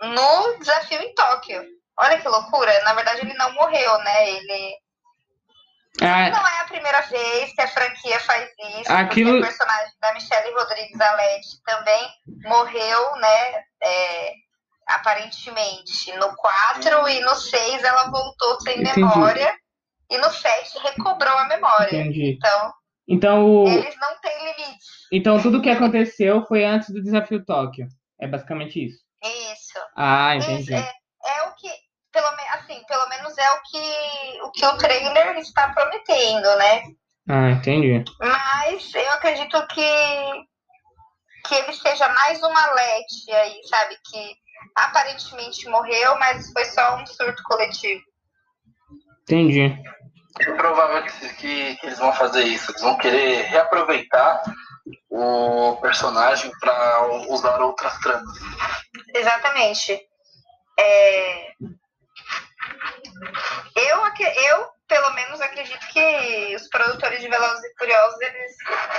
no 0.00 0.58
desafio 0.58 1.00
em 1.00 1.14
Tóquio. 1.14 1.62
Olha 1.98 2.18
que 2.18 2.28
loucura. 2.28 2.72
Na 2.84 2.94
verdade, 2.94 3.20
ele 3.20 3.34
não 3.34 3.52
morreu, 3.52 3.98
né? 3.98 4.30
Ele 4.30 4.76
ah, 6.02 6.28
não 6.28 6.46
é 6.46 6.60
a 6.60 6.64
primeira 6.64 7.00
vez 7.02 7.54
que 7.54 7.60
a 7.60 7.68
franquia 7.68 8.20
faz 8.20 8.50
isso. 8.80 8.92
Aquilo... 8.92 9.40
Alete 10.94 11.62
também 11.64 12.08
morreu, 12.44 13.16
né? 13.16 13.64
É, 13.82 14.32
aparentemente. 14.86 16.12
No 16.16 16.34
4 16.36 17.08
e 17.08 17.20
no 17.20 17.34
6 17.34 17.84
ela 17.84 18.10
voltou 18.10 18.60
sem 18.60 18.80
Entendi. 18.80 19.00
memória. 19.00 19.54
E 20.08 20.18
no 20.18 20.30
7 20.30 20.78
recobrou 20.78 21.36
a 21.36 21.48
memória. 21.48 22.00
Entendi. 22.00 22.36
Então, 22.36 22.72
então 23.08 23.44
o... 23.44 23.68
eles 23.68 23.96
não 24.00 24.20
têm 24.20 24.38
limites. 24.44 24.86
Então 25.12 25.42
tudo 25.42 25.60
que 25.60 25.70
aconteceu 25.70 26.44
foi 26.46 26.64
antes 26.64 26.90
do 26.90 27.02
desafio 27.02 27.44
Tóquio. 27.44 27.88
É 28.20 28.26
basicamente 28.28 28.84
isso. 28.84 28.98
Isso. 29.52 29.78
Ah, 29.96 30.36
entendi. 30.36 30.62
Isso, 30.62 30.74
é, 30.74 30.92
é 31.26 31.42
o 31.48 31.54
que 31.56 31.68
pelo, 32.16 32.26
assim, 32.54 32.82
pelo 32.88 33.08
menos 33.08 33.36
é 33.36 33.50
o 33.50 33.62
que, 33.62 34.42
o 34.42 34.50
que 34.50 34.66
o 34.66 34.78
trailer 34.78 35.36
está 35.36 35.68
prometendo, 35.68 36.56
né? 36.56 36.82
Ah, 37.28 37.50
entendi. 37.50 38.04
Mas 38.18 38.94
eu 38.94 39.10
acredito 39.12 39.66
que, 39.68 40.46
que 41.46 41.54
ele 41.54 41.72
seja 41.72 42.08
mais 42.10 42.42
uma 42.42 42.66
lete 42.72 43.30
aí, 43.32 43.60
sabe? 43.68 43.96
Que 44.10 44.36
aparentemente 44.74 45.68
morreu, 45.68 46.18
mas 46.18 46.52
foi 46.52 46.64
só 46.66 46.96
um 46.96 47.06
surto 47.06 47.42
coletivo. 47.44 48.02
Entendi. 49.22 49.74
É 50.38 50.52
provável 50.52 51.02
que, 51.04 51.28
que, 51.34 51.76
que 51.76 51.86
eles 51.86 51.98
vão 51.98 52.12
fazer 52.12 52.42
isso. 52.44 52.70
Eles 52.70 52.82
vão 52.82 52.96
querer 52.98 53.42
reaproveitar 53.46 54.42
o 55.10 55.76
personagem 55.76 56.50
para 56.60 57.06
usar 57.28 57.60
outras 57.60 57.98
tramas. 58.00 58.38
Exatamente. 59.14 59.98
É, 60.78 61.52
eu, 63.74 63.98
eu, 64.50 64.68
pelo 64.88 65.12
menos, 65.14 65.40
acredito 65.40 65.86
que 65.88 66.54
os 66.54 66.68
produtores 66.68 67.20
de 67.20 67.28
Velozes 67.28 67.64
e 67.64 67.78
Furiosos, 67.78 68.20
eles 68.20 68.52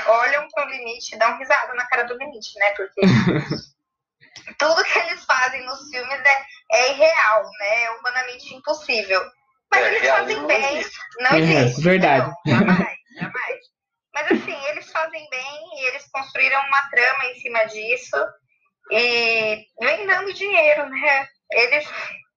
olham 0.08 0.48
pro 0.50 0.66
limite 0.66 1.16
e 1.16 1.20
dão 1.20 1.38
risada 1.38 1.74
na 1.74 1.86
cara 1.88 2.04
do 2.04 2.18
limite, 2.18 2.58
né? 2.60 2.72
Porque 2.72 3.02
tudo 4.60 4.84
que 4.84 5.00
eles 5.00 5.24
fazem 5.26 5.66
nos 5.66 5.90
filmes 5.90 6.20
é, 6.20 6.46
é 6.74 6.92
irreal, 6.92 7.44
né? 7.60 7.84
É 7.84 7.92
humanamente 7.92 8.54
impossível. 8.54 9.22
Mas 9.72 9.84
é, 9.84 9.96
eles 9.96 10.10
fazem 10.10 10.48
bem. 10.48 10.86
Não 11.20 11.32
é, 11.32 11.40
existe. 11.40 11.82
Verdade. 11.82 12.32
Não, 12.46 12.60
jamais, 12.60 12.98
jamais. 13.20 13.60
Mas 14.14 14.32
assim, 14.32 14.66
eles 14.70 14.92
fazem 14.92 15.28
bem 15.30 15.70
e 15.80 15.88
eles 15.88 16.10
construíram 16.12 16.60
uma 16.68 16.90
trama 16.90 17.26
em 17.26 17.40
cima 17.40 17.66
disso 17.66 18.18
e 18.92 19.66
vem 19.80 20.08
dando 20.08 20.34
dinheiro, 20.34 20.90
né? 20.90 21.28
Eles, 21.52 21.88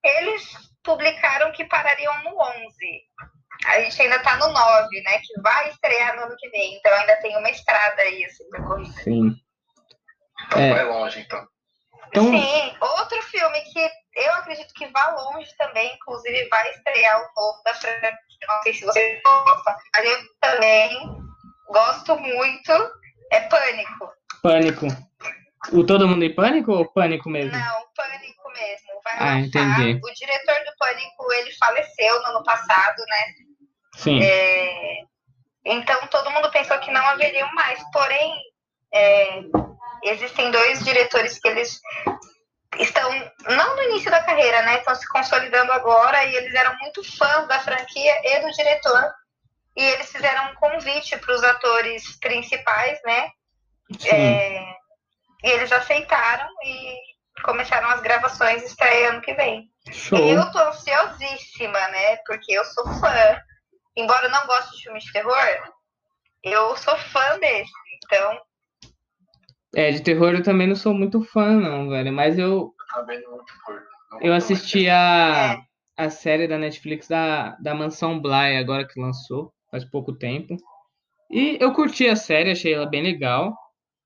eles 0.05 0.71
publicaram 0.83 1.53
que 1.53 1.65
parariam 1.65 2.23
no 2.25 2.39
11. 2.39 2.69
A 3.67 3.81
gente 3.81 4.01
ainda 4.01 4.19
tá 4.21 4.37
no 4.37 4.49
9, 4.49 5.03
né? 5.03 5.19
Que 5.19 5.41
vai 5.43 5.71
estrear 5.71 6.17
no 6.17 6.23
ano 6.25 6.37
que 6.39 6.49
vem. 6.51 6.77
Então 6.77 6.93
ainda 6.93 7.17
tem 7.17 7.37
uma 7.37 7.51
estrada 7.51 8.03
aí, 8.03 8.25
assim, 8.25 8.49
percorrida. 8.51 9.03
Sim. 9.03 9.37
Então 10.47 10.61
é. 10.61 10.75
vai 10.75 10.85
longe, 10.85 11.21
então. 11.21 11.47
então. 12.09 12.25
Sim, 12.25 12.77
outro 12.81 13.23
filme 13.25 13.61
que 13.61 13.91
eu 14.17 14.33
acredito 14.35 14.73
que 14.75 14.87
vai 14.89 15.15
longe 15.15 15.55
também, 15.57 15.95
inclusive 15.95 16.49
vai 16.49 16.71
estrear 16.71 17.21
o 17.21 17.41
novo 17.41 17.63
da 17.65 17.75
franquia. 17.75 18.19
Não 18.49 18.63
sei 18.63 18.75
se 18.75 18.85
você 18.85 19.21
gosta, 19.23 19.77
mas 19.95 20.07
eu 20.07 20.19
também 20.41 20.99
gosto 21.69 22.19
muito. 22.19 22.73
É 23.31 23.41
Pânico. 23.43 24.13
Pânico. 24.43 24.87
O 25.73 25.85
Todo 25.85 26.09
Mundo 26.09 26.25
em 26.25 26.35
Pânico 26.35 26.73
ou 26.73 26.91
Pânico 26.91 27.29
mesmo? 27.29 27.53
Não, 27.53 27.87
Pânico 27.95 28.51
mesmo. 28.53 29.01
Vai 29.05 29.15
ah, 29.15 29.25
lançar. 29.35 29.41
entendi. 29.41 30.01
O 30.03 30.15
diretor 30.15 30.65
do 30.65 30.77
Pânico, 30.79 31.33
ele 31.35 31.53
faleceu 31.53 32.21
no 32.23 32.27
ano 32.29 32.43
passado, 32.43 32.99
né? 33.07 33.50
Sim. 34.01 34.23
É... 34.23 35.03
Então, 35.65 36.07
todo 36.07 36.31
mundo 36.31 36.51
pensou 36.51 36.79
que 36.79 36.91
não 36.91 37.07
haveriam 37.07 37.53
mais. 37.55 37.79
Porém, 37.93 38.35
é... 38.93 39.43
existem 40.05 40.51
dois 40.51 40.83
diretores 40.83 41.39
que 41.39 41.49
eles 41.49 41.81
estão, 42.79 43.11
não 43.49 43.77
no 43.77 43.83
início 43.83 44.11
da 44.11 44.23
carreira, 44.23 44.63
né? 44.63 44.79
Estão 44.79 44.95
se 44.95 45.07
consolidando 45.09 45.73
agora 45.73 46.25
e 46.25 46.35
eles 46.35 46.55
eram 46.55 46.77
muito 46.79 47.05
fãs 47.17 47.47
da 47.47 47.61
franquia 47.61 48.15
e 48.25 48.41
do 48.41 48.51
diretor. 48.53 49.13
E 49.77 49.85
eles 49.85 50.11
fizeram 50.11 50.51
um 50.51 50.55
convite 50.55 51.17
para 51.19 51.35
os 51.35 51.45
atores 51.45 52.19
principais, 52.19 52.99
né? 53.05 53.31
É, 54.07 54.63
e 55.43 55.51
eles 55.51 55.71
aceitaram 55.71 56.49
e 56.65 56.97
começaram 57.43 57.89
as 57.91 58.01
gravações 58.01 58.63
estreia 58.63 59.11
ano 59.11 59.21
que 59.21 59.35
vem. 59.35 59.69
Show. 59.91 60.19
Eu 60.19 60.51
tô 60.51 60.59
ansiosíssima, 60.59 61.89
né? 61.89 62.17
Porque 62.27 62.53
eu 62.53 62.65
sou 62.65 62.85
fã. 63.01 63.41
Embora 63.97 64.27
eu 64.27 64.31
não 64.31 64.47
goste 64.47 64.77
de 64.77 64.83
filmes 64.83 65.05
de 65.05 65.13
terror, 65.13 65.73
eu 66.43 66.77
sou 66.77 66.97
fã 66.97 67.39
desse. 67.39 67.71
Então. 68.05 68.41
É, 69.75 69.91
de 69.91 70.03
terror 70.03 70.35
eu 70.35 70.43
também 70.43 70.67
não 70.67 70.77
sou 70.77 70.95
muito 70.95 71.23
fã, 71.23 71.53
não, 71.53 71.89
velho. 71.89 72.13
Mas 72.13 72.39
eu. 72.39 72.75
Também 72.95 73.21
não 73.23 73.39
Eu 74.21 74.33
assisti 74.33 74.89
a, 74.89 75.59
é. 75.99 76.05
a 76.05 76.11
série 76.11 76.49
da 76.49 76.59
Netflix 76.59 77.07
da, 77.09 77.57
da 77.57 77.75
Mansão 77.75 78.21
Bly, 78.21 78.57
agora 78.57 78.87
que 78.87 79.01
lançou, 79.01 79.53
faz 79.71 79.85
pouco 79.85 80.13
tempo. 80.13 80.57
E 81.31 81.57
eu 81.61 81.73
curti 81.73 82.09
a 82.09 82.17
série, 82.17 82.51
achei 82.51 82.75
ela 82.75 82.87
bem 82.87 83.03
legal. 83.03 83.57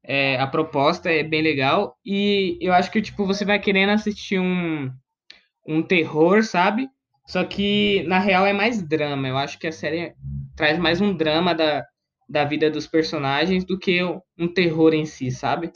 É, 0.07 0.39
a 0.39 0.47
proposta 0.47 1.11
é 1.11 1.23
bem 1.23 1.41
legal 1.41 1.97
e 2.05 2.59
eu 2.61 2.75
acho 2.75 2.91
que 2.91 3.01
tipo 3.01 3.25
você 3.25 3.43
vai 3.43 3.59
querendo 3.59 3.89
assistir 3.89 4.39
um, 4.39 4.93
um 5.67 5.83
terror, 5.83 6.43
sabe? 6.43 6.91
Só 7.27 7.45
que 7.45 8.03
na 8.05 8.19
real 8.19 8.47
é 8.47 8.53
mais 8.53 8.83
drama. 8.83 9.29
Eu 9.29 9.39
acho 9.39 9.59
que 9.59 9.67
a 9.67 9.73
série 9.73 10.15
traz 10.57 10.79
mais 10.79 11.01
um 11.01 11.17
drama 11.17 11.55
da, 11.55 11.85
da 12.29 12.45
vida 12.45 12.71
dos 12.71 12.87
personagens 12.87 13.65
do 13.65 13.79
que 13.79 14.03
um 14.39 14.53
terror 14.53 14.93
em 14.95 15.07
si, 15.07 15.31
sabe? 15.31 15.73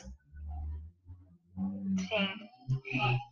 Sim. 2.09 2.49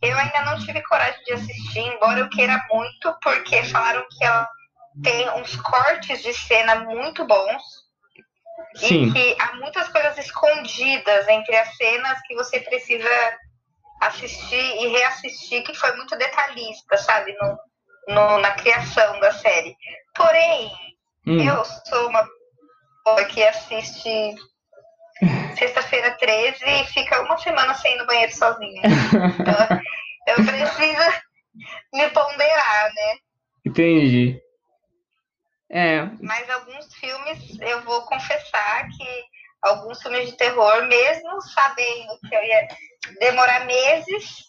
Eu 0.01 0.17
ainda 0.17 0.45
não 0.45 0.59
tive 0.59 0.81
coragem 0.83 1.23
de 1.23 1.33
assistir, 1.33 1.79
embora 1.79 2.19
eu 2.19 2.29
queira 2.29 2.59
muito, 2.71 3.15
porque 3.21 3.63
falaram 3.63 4.03
que 4.09 4.23
ela 4.23 4.47
tem 5.03 5.29
uns 5.31 5.55
cortes 5.57 6.21
de 6.23 6.33
cena 6.33 6.75
muito 6.85 7.25
bons. 7.25 7.63
Sim. 8.75 9.07
E 9.07 9.13
que 9.13 9.41
há 9.41 9.55
muitas 9.55 9.87
coisas 9.89 10.17
escondidas 10.17 11.27
entre 11.27 11.55
as 11.55 11.75
cenas 11.77 12.19
que 12.25 12.35
você 12.35 12.59
precisa 12.59 13.09
assistir 14.01 14.83
e 14.83 14.87
reassistir, 14.87 15.63
que 15.63 15.73
foi 15.73 15.95
muito 15.95 16.15
detalhista, 16.17 16.97
sabe? 16.97 17.33
No, 17.33 17.57
no 18.07 18.37
na 18.39 18.51
criação 18.51 19.19
da 19.19 19.31
série. 19.31 19.75
Porém, 20.15 20.71
hum. 21.25 21.41
eu 21.41 21.63
sou 21.65 22.09
uma 22.09 22.27
pessoa 23.03 23.25
que 23.25 23.43
assiste 23.43 24.35
sexta-feira 25.57 26.11
13 26.11 26.63
e 26.63 26.85
fica 26.85 27.21
uma 27.21 27.37
semana 27.37 27.73
sem 27.73 27.93
ir 27.95 27.97
no 27.97 28.05
banheiro 28.05 28.33
sozinha. 28.33 28.81
Então, 29.39 29.79
eu 30.27 30.35
preciso 30.35 31.21
me 31.93 32.09
ponderar, 32.09 32.93
né? 32.93 33.17
Entendi. 33.65 34.41
É. 35.69 36.03
Mas 36.21 36.49
alguns 36.49 36.93
filmes, 36.95 37.59
eu 37.59 37.81
vou 37.83 38.01
confessar 38.03 38.87
que 38.89 39.23
alguns 39.61 40.01
filmes 40.01 40.29
de 40.29 40.37
terror, 40.37 40.85
mesmo 40.87 41.41
sabendo 41.41 42.19
que 42.27 42.35
eu 42.35 42.43
ia 42.43 42.67
demorar 43.19 43.65
meses 43.65 44.45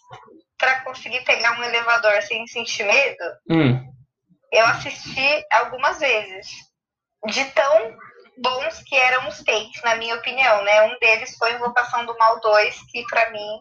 para 0.59 0.81
conseguir 0.81 1.23
pegar 1.23 1.57
um 1.59 1.63
elevador 1.63 2.21
sem 2.21 2.45
sentir 2.45 2.83
medo, 2.83 3.23
hum. 3.49 3.91
eu 4.51 4.65
assisti 4.67 5.43
algumas 5.51 5.99
vezes. 5.99 6.47
De 7.27 7.43
tão 7.51 7.97
bons 8.37 8.81
que 8.83 8.95
eram 8.95 9.27
os 9.27 9.43
takes, 9.43 9.81
na 9.83 9.95
minha 9.95 10.15
opinião, 10.15 10.63
né? 10.63 10.83
Um 10.83 10.99
deles 10.99 11.35
foi 11.37 11.53
Invocação 11.53 12.05
do 12.05 12.17
Mal 12.17 12.39
2, 12.39 12.77
que 12.91 13.03
para 13.09 13.29
mim 13.31 13.59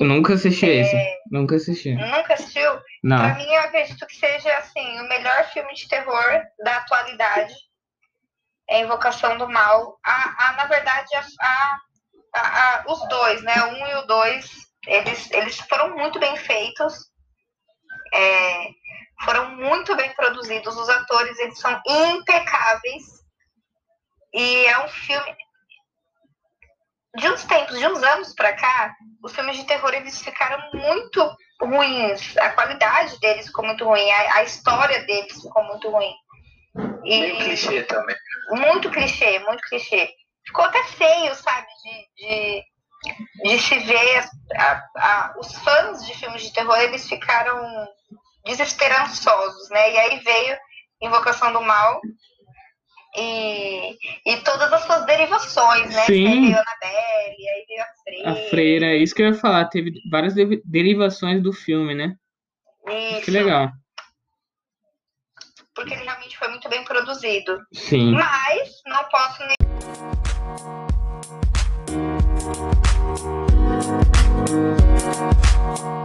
eu 0.00 0.06
nunca 0.06 0.34
assisti 0.34 0.68
é... 0.68 0.80
esse. 0.80 0.96
Nunca 1.30 1.56
assisti. 1.56 1.94
Nunca 1.94 2.34
assistiu? 2.34 2.80
Não. 3.04 3.18
Pra 3.18 3.34
mim, 3.34 3.46
eu 3.46 3.60
acredito 3.60 4.06
que 4.06 4.16
seja, 4.16 4.56
assim, 4.58 5.00
o 5.00 5.08
melhor 5.08 5.44
filme 5.52 5.72
de 5.74 5.88
terror 5.88 6.42
da 6.64 6.78
atualidade. 6.78 7.54
É 8.68 8.80
Invocação 8.80 9.38
do 9.38 9.48
Mal. 9.48 9.98
A, 10.04 10.48
a, 10.48 10.52
na 10.54 10.66
verdade, 10.66 11.08
a, 11.40 11.80
a, 12.34 12.84
os 12.88 13.08
dois, 13.08 13.42
né? 13.42 13.54
Um 13.64 13.86
e 13.86 13.94
o 13.96 14.06
dois, 14.06 14.50
eles, 14.86 15.30
eles 15.30 15.58
foram 15.60 15.96
muito 15.96 16.18
bem 16.18 16.36
feitos. 16.36 17.10
É, 18.14 18.68
foram 19.24 19.56
muito 19.56 19.94
bem 19.96 20.12
produzidos. 20.14 20.76
Os 20.76 20.88
atores, 20.88 21.38
eles 21.38 21.58
são 21.58 21.80
impecáveis. 21.86 23.04
E 24.34 24.66
é 24.66 24.84
um 24.84 24.88
filme 24.88 25.36
de 27.16 27.28
uns 27.28 27.44
tempos, 27.44 27.78
de 27.78 27.86
uns 27.86 28.02
anos 28.02 28.34
para 28.34 28.54
cá, 28.54 28.94
os 29.22 29.34
filmes 29.34 29.56
de 29.56 29.64
terror 29.64 29.92
eles 29.92 30.20
ficaram 30.22 30.58
muito 30.72 31.36
ruins. 31.60 32.36
A 32.38 32.50
qualidade 32.50 33.18
deles 33.20 33.46
ficou 33.46 33.64
muito 33.64 33.84
ruim, 33.84 34.10
a, 34.10 34.36
a 34.36 34.42
história 34.42 35.02
deles 35.04 35.40
ficou 35.40 35.62
muito 35.64 35.90
ruim. 35.90 36.12
E, 37.04 37.20
Bem 37.20 37.36
clichê 37.36 37.82
também. 37.82 38.16
Muito 38.50 38.90
clichê, 38.90 39.38
muito 39.40 39.60
clichê. 39.68 40.10
Ficou 40.46 40.64
até 40.64 40.82
feio, 40.84 41.34
sabe, 41.34 41.66
de, 41.84 42.26
de, 42.26 42.64
de 43.44 43.58
se 43.58 43.78
ver. 43.80 44.24
A, 44.56 44.82
a, 44.96 45.34
os 45.38 45.52
fãs 45.56 46.06
de 46.06 46.14
filmes 46.14 46.42
de 46.42 46.52
terror 46.52 46.78
eles 46.78 47.08
ficaram 47.08 47.60
desesperançosos, 48.44 49.70
né? 49.70 49.92
E 49.92 49.98
aí 49.98 50.18
veio 50.20 50.56
Invocação 51.00 51.52
do 51.52 51.60
Mal, 51.60 52.00
e, 53.16 53.98
e 54.24 54.36
todas 54.38 54.72
as 54.72 54.84
suas 54.84 55.04
derivações, 55.04 55.94
né? 55.94 56.04
Sim. 56.06 56.26
Aí 56.26 56.40
veio 56.40 56.56
Annabelle, 56.56 57.48
aí 57.48 57.64
veio 57.68 57.82
a 57.82 57.86
Freira. 58.02 58.30
A 58.30 58.48
Freira, 58.48 58.86
é 58.86 58.96
isso 58.96 59.14
que 59.14 59.22
eu 59.22 59.26
ia 59.26 59.34
falar. 59.34 59.66
Teve 59.66 59.92
várias 60.10 60.34
derivações 60.64 61.42
do 61.42 61.52
filme, 61.52 61.94
né? 61.94 62.16
Isso. 62.88 63.22
Que 63.22 63.30
legal. 63.30 63.70
Porque 65.74 65.94
ele 65.94 66.04
realmente 66.04 66.36
foi 66.38 66.48
muito 66.48 66.68
bem 66.68 66.84
produzido. 66.84 67.58
Sim. 67.72 68.12
Mas 68.12 68.82
não 68.86 69.04
posso 69.04 69.42
nem. 69.46 69.71
Thank 74.52 75.80
you. 75.80 76.01